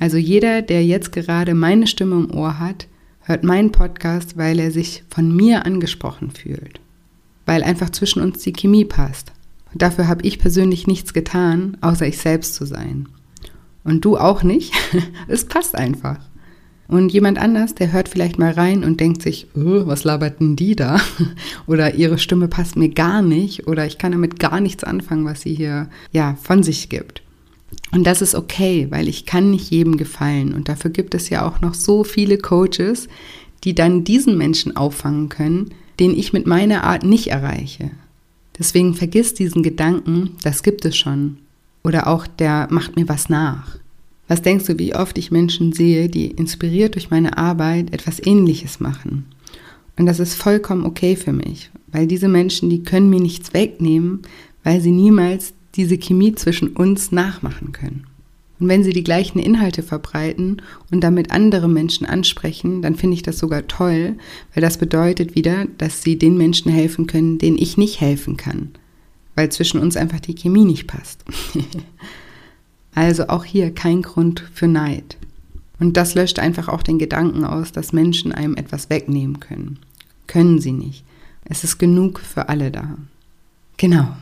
Also 0.00 0.16
jeder, 0.16 0.60
der 0.60 0.84
jetzt 0.84 1.12
gerade 1.12 1.54
meine 1.54 1.86
Stimme 1.86 2.16
im 2.16 2.34
Ohr 2.34 2.58
hat, 2.58 2.88
hört 3.20 3.44
meinen 3.44 3.70
Podcast, 3.70 4.36
weil 4.36 4.58
er 4.58 4.72
sich 4.72 5.04
von 5.10 5.32
mir 5.32 5.64
angesprochen 5.64 6.32
fühlt. 6.32 6.80
Weil 7.46 7.62
einfach 7.62 7.90
zwischen 7.90 8.20
uns 8.20 8.42
die 8.42 8.52
Chemie 8.52 8.84
passt. 8.84 9.30
Und 9.72 9.80
dafür 9.80 10.08
habe 10.08 10.26
ich 10.26 10.40
persönlich 10.40 10.88
nichts 10.88 11.14
getan, 11.14 11.76
außer 11.82 12.08
ich 12.08 12.18
selbst 12.18 12.56
zu 12.56 12.64
sein. 12.64 13.08
Und 13.84 14.04
du 14.04 14.18
auch 14.18 14.42
nicht. 14.42 14.72
es 15.28 15.44
passt 15.44 15.76
einfach. 15.76 16.18
Und 16.90 17.12
jemand 17.12 17.38
anders, 17.38 17.76
der 17.76 17.92
hört 17.92 18.08
vielleicht 18.08 18.36
mal 18.36 18.50
rein 18.50 18.82
und 18.82 18.98
denkt 18.98 19.22
sich, 19.22 19.46
oh, 19.54 19.86
was 19.86 20.02
laberten 20.02 20.56
die 20.56 20.74
da? 20.74 21.00
Oder 21.68 21.94
ihre 21.94 22.18
Stimme 22.18 22.48
passt 22.48 22.74
mir 22.74 22.88
gar 22.88 23.22
nicht 23.22 23.68
oder 23.68 23.86
ich 23.86 23.96
kann 23.96 24.10
damit 24.10 24.40
gar 24.40 24.60
nichts 24.60 24.82
anfangen, 24.82 25.24
was 25.24 25.42
sie 25.42 25.54
hier 25.54 25.88
ja 26.10 26.36
von 26.42 26.64
sich 26.64 26.88
gibt. 26.88 27.22
Und 27.92 28.08
das 28.08 28.22
ist 28.22 28.34
okay, 28.34 28.88
weil 28.90 29.06
ich 29.06 29.24
kann 29.24 29.50
nicht 29.50 29.70
jedem 29.70 29.98
gefallen. 29.98 30.52
Und 30.52 30.68
dafür 30.68 30.90
gibt 30.90 31.14
es 31.14 31.28
ja 31.28 31.46
auch 31.46 31.60
noch 31.60 31.74
so 31.74 32.02
viele 32.02 32.38
Coaches, 32.38 33.06
die 33.62 33.74
dann 33.76 34.02
diesen 34.02 34.36
Menschen 34.36 34.76
auffangen 34.76 35.28
können, 35.28 35.70
den 36.00 36.16
ich 36.16 36.32
mit 36.32 36.48
meiner 36.48 36.82
Art 36.82 37.04
nicht 37.04 37.28
erreiche. 37.28 37.92
Deswegen 38.58 38.94
vergiss 38.94 39.34
diesen 39.34 39.62
Gedanken, 39.62 40.36
das 40.42 40.64
gibt 40.64 40.84
es 40.84 40.96
schon. 40.96 41.38
Oder 41.84 42.08
auch 42.08 42.26
der 42.26 42.66
macht 42.70 42.96
mir 42.96 43.08
was 43.08 43.28
nach. 43.28 43.79
Was 44.30 44.42
denkst 44.42 44.66
du, 44.66 44.78
wie 44.78 44.94
oft 44.94 45.18
ich 45.18 45.32
Menschen 45.32 45.72
sehe, 45.72 46.08
die 46.08 46.28
inspiriert 46.28 46.94
durch 46.94 47.10
meine 47.10 47.36
Arbeit 47.36 47.92
etwas 47.92 48.24
Ähnliches 48.24 48.78
machen? 48.78 49.24
Und 49.98 50.06
das 50.06 50.20
ist 50.20 50.34
vollkommen 50.34 50.86
okay 50.86 51.16
für 51.16 51.32
mich, 51.32 51.72
weil 51.88 52.06
diese 52.06 52.28
Menschen, 52.28 52.70
die 52.70 52.84
können 52.84 53.10
mir 53.10 53.18
nichts 53.18 53.54
wegnehmen, 53.54 54.20
weil 54.62 54.80
sie 54.80 54.92
niemals 54.92 55.52
diese 55.74 55.98
Chemie 55.98 56.32
zwischen 56.36 56.68
uns 56.68 57.10
nachmachen 57.10 57.72
können. 57.72 58.06
Und 58.60 58.68
wenn 58.68 58.84
sie 58.84 58.92
die 58.92 59.02
gleichen 59.02 59.40
Inhalte 59.40 59.82
verbreiten 59.82 60.62
und 60.92 61.02
damit 61.02 61.32
andere 61.32 61.68
Menschen 61.68 62.06
ansprechen, 62.06 62.82
dann 62.82 62.94
finde 62.94 63.14
ich 63.14 63.24
das 63.24 63.36
sogar 63.36 63.66
toll, 63.66 64.14
weil 64.54 64.60
das 64.60 64.78
bedeutet 64.78 65.34
wieder, 65.34 65.66
dass 65.76 66.04
sie 66.04 66.18
den 66.18 66.38
Menschen 66.38 66.70
helfen 66.70 67.08
können, 67.08 67.38
denen 67.38 67.58
ich 67.58 67.76
nicht 67.76 68.00
helfen 68.00 68.36
kann, 68.36 68.70
weil 69.34 69.50
zwischen 69.50 69.80
uns 69.80 69.96
einfach 69.96 70.20
die 70.20 70.36
Chemie 70.36 70.64
nicht 70.64 70.86
passt. 70.86 71.24
Also 72.94 73.28
auch 73.28 73.44
hier 73.44 73.74
kein 73.74 74.02
Grund 74.02 74.44
für 74.52 74.68
Neid. 74.68 75.16
Und 75.78 75.96
das 75.96 76.14
löscht 76.14 76.38
einfach 76.38 76.68
auch 76.68 76.82
den 76.82 76.98
Gedanken 76.98 77.44
aus, 77.44 77.72
dass 77.72 77.92
Menschen 77.92 78.32
einem 78.32 78.56
etwas 78.56 78.90
wegnehmen 78.90 79.40
können. 79.40 79.78
Können 80.26 80.60
sie 80.60 80.72
nicht. 80.72 81.04
Es 81.44 81.64
ist 81.64 81.78
genug 81.78 82.20
für 82.20 82.48
alle 82.48 82.70
da. 82.70 82.96
Genau. 83.76 84.14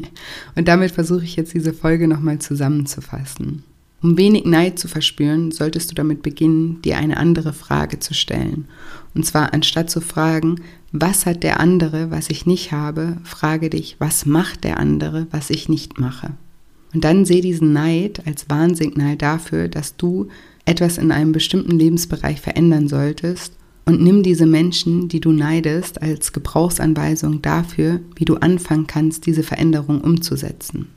Und 0.54 0.68
damit 0.68 0.92
versuche 0.92 1.24
ich 1.24 1.36
jetzt 1.36 1.54
diese 1.54 1.72
Folge 1.72 2.06
nochmal 2.06 2.40
zusammenzufassen. 2.40 3.64
Um 4.00 4.16
wenig 4.16 4.44
Neid 4.44 4.78
zu 4.78 4.86
verspüren, 4.86 5.50
solltest 5.50 5.90
du 5.90 5.94
damit 5.94 6.22
beginnen, 6.22 6.80
dir 6.82 6.98
eine 6.98 7.16
andere 7.16 7.52
Frage 7.52 7.98
zu 7.98 8.14
stellen. 8.14 8.68
Und 9.14 9.24
zwar 9.24 9.54
anstatt 9.54 9.90
zu 9.90 10.00
fragen, 10.00 10.60
was 10.92 11.26
hat 11.26 11.42
der 11.42 11.58
andere, 11.58 12.10
was 12.10 12.30
ich 12.30 12.46
nicht 12.46 12.70
habe, 12.70 13.16
frage 13.24 13.70
dich, 13.70 13.96
was 13.98 14.24
macht 14.24 14.62
der 14.62 14.78
andere, 14.78 15.26
was 15.30 15.50
ich 15.50 15.68
nicht 15.68 15.98
mache. 15.98 16.30
Und 16.94 17.04
dann 17.04 17.24
sehe 17.24 17.42
diesen 17.42 17.72
Neid 17.72 18.26
als 18.26 18.48
Warnsignal 18.48 19.16
dafür, 19.16 19.68
dass 19.68 19.96
du 19.96 20.28
etwas 20.64 20.98
in 20.98 21.12
einem 21.12 21.32
bestimmten 21.32 21.78
Lebensbereich 21.78 22.40
verändern 22.40 22.88
solltest 22.88 23.52
und 23.88 24.02
nimm 24.02 24.22
diese 24.22 24.44
Menschen, 24.44 25.08
die 25.08 25.18
du 25.18 25.32
neidest, 25.32 26.02
als 26.02 26.34
Gebrauchsanweisung 26.34 27.40
dafür, 27.40 28.00
wie 28.16 28.26
du 28.26 28.34
anfangen 28.34 28.86
kannst, 28.86 29.24
diese 29.24 29.42
Veränderung 29.42 30.02
umzusetzen. 30.02 30.88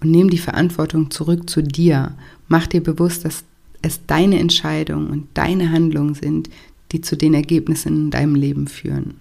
Und 0.00 0.10
nimm 0.10 0.30
die 0.30 0.38
Verantwortung 0.38 1.10
zurück 1.10 1.50
zu 1.50 1.62
dir. 1.62 2.14
Mach 2.48 2.66
dir 2.66 2.82
bewusst, 2.82 3.26
dass 3.26 3.44
es 3.82 4.06
deine 4.06 4.38
Entscheidungen 4.38 5.08
und 5.08 5.26
deine 5.34 5.70
Handlungen 5.70 6.14
sind, 6.14 6.48
die 6.92 7.02
zu 7.02 7.14
den 7.14 7.34
Ergebnissen 7.34 8.04
in 8.04 8.10
deinem 8.10 8.34
Leben 8.34 8.68
führen. 8.68 9.16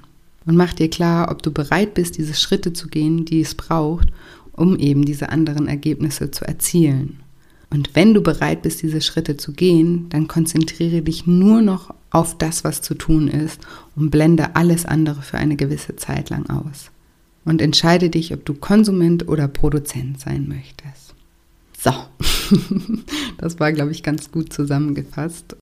Und 0.45 0.55
mach 0.55 0.73
dir 0.73 0.89
klar, 0.89 1.29
ob 1.29 1.43
du 1.43 1.51
bereit 1.51 1.95
bist, 1.95 2.17
diese 2.17 2.35
Schritte 2.35 2.71
zu 2.71 2.87
gehen, 2.87 3.25
die 3.25 3.41
es 3.41 3.53
braucht, 3.53 4.07
um 4.59 4.77
eben 4.77 5.05
diese 5.05 5.29
anderen 5.29 5.67
Ergebnisse 5.67 6.31
zu 6.31 6.45
erzielen. 6.45 7.19
Und 7.69 7.95
wenn 7.95 8.13
du 8.13 8.21
bereit 8.21 8.63
bist, 8.63 8.81
diese 8.81 9.01
Schritte 9.01 9.37
zu 9.37 9.53
gehen, 9.53 10.07
dann 10.09 10.27
konzentriere 10.27 11.01
dich 11.01 11.27
nur 11.27 11.61
noch 11.61 11.93
auf 12.09 12.37
das, 12.37 12.63
was 12.63 12.81
zu 12.81 12.95
tun 12.95 13.27
ist 13.27 13.61
und 13.95 14.09
blende 14.09 14.55
alles 14.55 14.85
andere 14.85 15.21
für 15.21 15.37
eine 15.37 15.55
gewisse 15.55 15.95
Zeit 15.95 16.29
lang 16.29 16.49
aus. 16.49 16.89
Und 17.45 17.61
entscheide 17.61 18.09
dich, 18.09 18.33
ob 18.33 18.43
du 18.45 18.53
Konsument 18.53 19.27
oder 19.27 19.47
Produzent 19.47 20.19
sein 20.19 20.47
möchtest. 20.47 21.15
So, 21.77 21.91
das 23.37 23.59
war, 23.59 23.71
glaube 23.71 23.91
ich, 23.91 24.03
ganz 24.03 24.31
gut 24.31 24.51
zusammengefasst. 24.51 25.55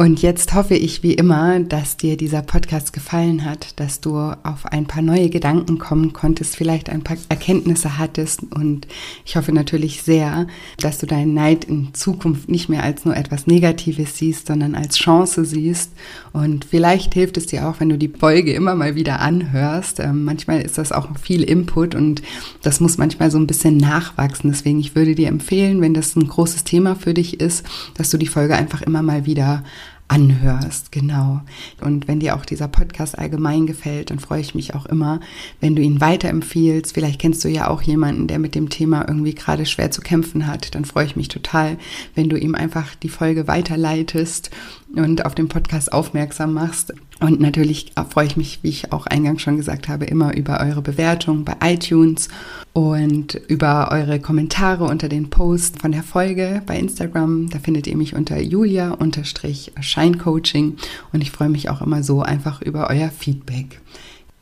Und 0.00 0.22
jetzt 0.22 0.54
hoffe 0.54 0.76
ich 0.76 1.02
wie 1.02 1.14
immer, 1.14 1.58
dass 1.58 1.96
dir 1.96 2.16
dieser 2.16 2.40
Podcast 2.40 2.92
gefallen 2.92 3.44
hat, 3.44 3.80
dass 3.80 4.00
du 4.00 4.16
auf 4.16 4.64
ein 4.66 4.86
paar 4.86 5.02
neue 5.02 5.28
Gedanken 5.28 5.78
kommen 5.78 6.12
konntest, 6.12 6.54
vielleicht 6.54 6.88
ein 6.88 7.02
paar 7.02 7.16
Erkenntnisse 7.28 7.98
hattest. 7.98 8.44
Und 8.54 8.86
ich 9.26 9.34
hoffe 9.34 9.50
natürlich 9.50 10.04
sehr, 10.04 10.46
dass 10.76 10.98
du 10.98 11.06
deinen 11.06 11.34
Neid 11.34 11.64
in 11.64 11.94
Zukunft 11.94 12.48
nicht 12.48 12.68
mehr 12.68 12.84
als 12.84 13.06
nur 13.06 13.16
etwas 13.16 13.48
Negatives 13.48 14.16
siehst, 14.16 14.46
sondern 14.46 14.76
als 14.76 14.98
Chance 14.98 15.44
siehst. 15.44 15.90
Und 16.32 16.64
vielleicht 16.64 17.14
hilft 17.14 17.36
es 17.36 17.46
dir 17.46 17.68
auch, 17.68 17.80
wenn 17.80 17.88
du 17.88 17.98
die 17.98 18.06
Folge 18.06 18.52
immer 18.52 18.76
mal 18.76 18.94
wieder 18.94 19.18
anhörst. 19.18 19.98
Ähm, 19.98 20.22
manchmal 20.22 20.60
ist 20.60 20.78
das 20.78 20.92
auch 20.92 21.08
viel 21.18 21.42
Input 21.42 21.96
und 21.96 22.22
das 22.62 22.78
muss 22.78 22.98
manchmal 22.98 23.32
so 23.32 23.38
ein 23.38 23.48
bisschen 23.48 23.76
nachwachsen. 23.78 24.52
Deswegen, 24.52 24.78
ich 24.78 24.94
würde 24.94 25.16
dir 25.16 25.26
empfehlen, 25.26 25.80
wenn 25.80 25.92
das 25.92 26.14
ein 26.14 26.28
großes 26.28 26.62
Thema 26.62 26.94
für 26.94 27.14
dich 27.14 27.40
ist, 27.40 27.66
dass 27.94 28.10
du 28.10 28.16
die 28.16 28.28
Folge 28.28 28.54
einfach 28.54 28.82
immer 28.82 29.02
mal 29.02 29.26
wieder 29.26 29.64
anhörst, 30.08 30.90
genau. 30.90 31.42
Und 31.80 32.08
wenn 32.08 32.20
dir 32.20 32.34
auch 32.34 32.44
dieser 32.44 32.66
Podcast 32.66 33.18
allgemein 33.18 33.66
gefällt, 33.66 34.10
dann 34.10 34.18
freue 34.18 34.40
ich 34.40 34.54
mich 34.54 34.74
auch 34.74 34.86
immer, 34.86 35.20
wenn 35.60 35.76
du 35.76 35.82
ihn 35.82 36.00
weiterempfiehlst. 36.00 36.94
Vielleicht 36.94 37.20
kennst 37.20 37.44
du 37.44 37.48
ja 37.48 37.68
auch 37.68 37.82
jemanden, 37.82 38.26
der 38.26 38.38
mit 38.38 38.54
dem 38.54 38.70
Thema 38.70 39.06
irgendwie 39.06 39.34
gerade 39.34 39.66
schwer 39.66 39.90
zu 39.90 40.00
kämpfen 40.00 40.46
hat. 40.46 40.74
Dann 40.74 40.86
freue 40.86 41.06
ich 41.06 41.16
mich 41.16 41.28
total, 41.28 41.76
wenn 42.14 42.30
du 42.30 42.38
ihm 42.38 42.54
einfach 42.54 42.94
die 42.94 43.10
Folge 43.10 43.46
weiterleitest 43.46 44.50
und 44.96 45.26
auf 45.26 45.34
den 45.34 45.48
Podcast 45.48 45.92
aufmerksam 45.92 46.54
machst. 46.54 46.94
Und 47.20 47.40
natürlich 47.40 47.92
freue 48.10 48.26
ich 48.26 48.36
mich, 48.36 48.60
wie 48.62 48.68
ich 48.68 48.92
auch 48.92 49.06
eingangs 49.06 49.42
schon 49.42 49.56
gesagt 49.56 49.88
habe, 49.88 50.04
immer 50.04 50.36
über 50.36 50.60
eure 50.60 50.82
Bewertung 50.82 51.44
bei 51.44 51.56
iTunes 51.64 52.28
und 52.72 53.34
über 53.48 53.90
eure 53.90 54.20
Kommentare 54.20 54.84
unter 54.84 55.08
den 55.08 55.28
Posts 55.28 55.80
von 55.80 55.90
der 55.90 56.04
Folge 56.04 56.62
bei 56.64 56.78
Instagram. 56.78 57.50
Da 57.50 57.58
findet 57.58 57.88
ihr 57.88 57.96
mich 57.96 58.14
unter 58.14 58.40
julia-scheincoaching 58.40 60.76
und 61.12 61.20
ich 61.20 61.32
freue 61.32 61.48
mich 61.48 61.70
auch 61.70 61.82
immer 61.82 62.04
so 62.04 62.22
einfach 62.22 62.62
über 62.62 62.88
euer 62.88 63.10
Feedback. 63.10 63.80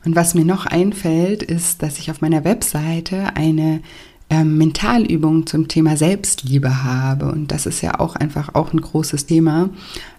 Und 0.05 0.15
was 0.15 0.35
mir 0.35 0.45
noch 0.45 0.67
einfällt, 0.67 1.41
ist, 1.41 1.81
dass 1.81 1.97
ich 1.97 2.11
auf 2.11 2.21
meiner 2.21 2.43
Webseite 2.43 3.35
eine 3.35 3.81
ähm, 4.29 4.57
Mentalübung 4.57 5.47
zum 5.47 5.67
Thema 5.67 5.95
Selbstliebe 5.95 6.83
habe. 6.83 7.31
Und 7.31 7.51
das 7.51 7.65
ist 7.65 7.81
ja 7.81 7.99
auch 7.99 8.15
einfach 8.15 8.55
auch 8.55 8.73
ein 8.73 8.81
großes 8.81 9.25
Thema, 9.25 9.69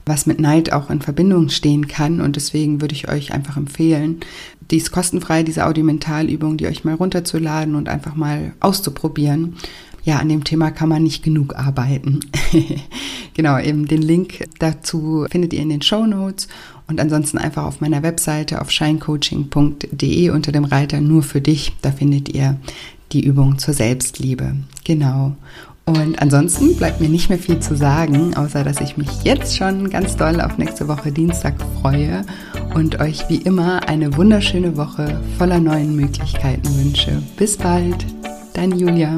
was 0.06 0.26
mit 0.26 0.40
Neid 0.40 0.72
auch 0.72 0.90
in 0.90 1.02
Verbindung 1.02 1.50
stehen 1.50 1.88
kann. 1.88 2.20
Und 2.20 2.36
deswegen 2.36 2.80
würde 2.80 2.94
ich 2.94 3.08
euch 3.08 3.32
einfach 3.32 3.56
empfehlen, 3.56 4.20
die 4.70 4.78
ist 4.78 4.92
kostenfrei, 4.92 5.42
diese 5.42 5.66
Audiomentalübung, 5.66 6.56
die 6.56 6.66
euch 6.66 6.84
mal 6.84 6.94
runterzuladen 6.94 7.74
und 7.74 7.88
einfach 7.88 8.14
mal 8.14 8.52
auszuprobieren. 8.60 9.56
Ja, 10.04 10.18
an 10.18 10.28
dem 10.28 10.44
Thema 10.44 10.70
kann 10.70 10.88
man 10.88 11.02
nicht 11.02 11.22
genug 11.22 11.54
arbeiten. 11.56 12.20
genau, 13.34 13.58
eben 13.58 13.86
den 13.86 14.00
Link 14.00 14.48
dazu 14.58 15.26
findet 15.30 15.52
ihr 15.52 15.60
in 15.60 15.68
den 15.68 15.82
Show 15.82 16.06
Notes 16.06 16.48
und 16.86 16.98
ansonsten 16.98 17.36
einfach 17.36 17.64
auf 17.64 17.82
meiner 17.82 18.02
Webseite 18.02 18.62
auf 18.62 18.70
shinecoaching.de 18.70 20.30
unter 20.30 20.52
dem 20.52 20.64
Reiter 20.64 21.02
nur 21.02 21.22
für 21.22 21.42
dich. 21.42 21.74
Da 21.82 21.92
findet 21.92 22.30
ihr 22.30 22.58
die 23.12 23.24
Übung 23.24 23.58
zur 23.58 23.74
Selbstliebe. 23.74 24.54
Genau. 24.84 25.36
Und 25.88 26.20
ansonsten 26.20 26.76
bleibt 26.76 27.00
mir 27.00 27.08
nicht 27.08 27.30
mehr 27.30 27.38
viel 27.38 27.60
zu 27.60 27.74
sagen, 27.74 28.36
außer 28.36 28.62
dass 28.62 28.80
ich 28.80 28.98
mich 28.98 29.08
jetzt 29.24 29.56
schon 29.56 29.88
ganz 29.88 30.16
doll 30.16 30.38
auf 30.42 30.58
nächste 30.58 30.86
Woche 30.86 31.10
Dienstag 31.12 31.54
freue 31.80 32.26
und 32.74 33.00
euch 33.00 33.26
wie 33.30 33.38
immer 33.38 33.88
eine 33.88 34.14
wunderschöne 34.14 34.76
Woche 34.76 35.18
voller 35.38 35.60
neuen 35.60 35.96
Möglichkeiten 35.96 36.68
wünsche. 36.78 37.22
Bis 37.38 37.56
bald, 37.56 38.04
deine 38.52 38.74
Julia. 38.74 39.16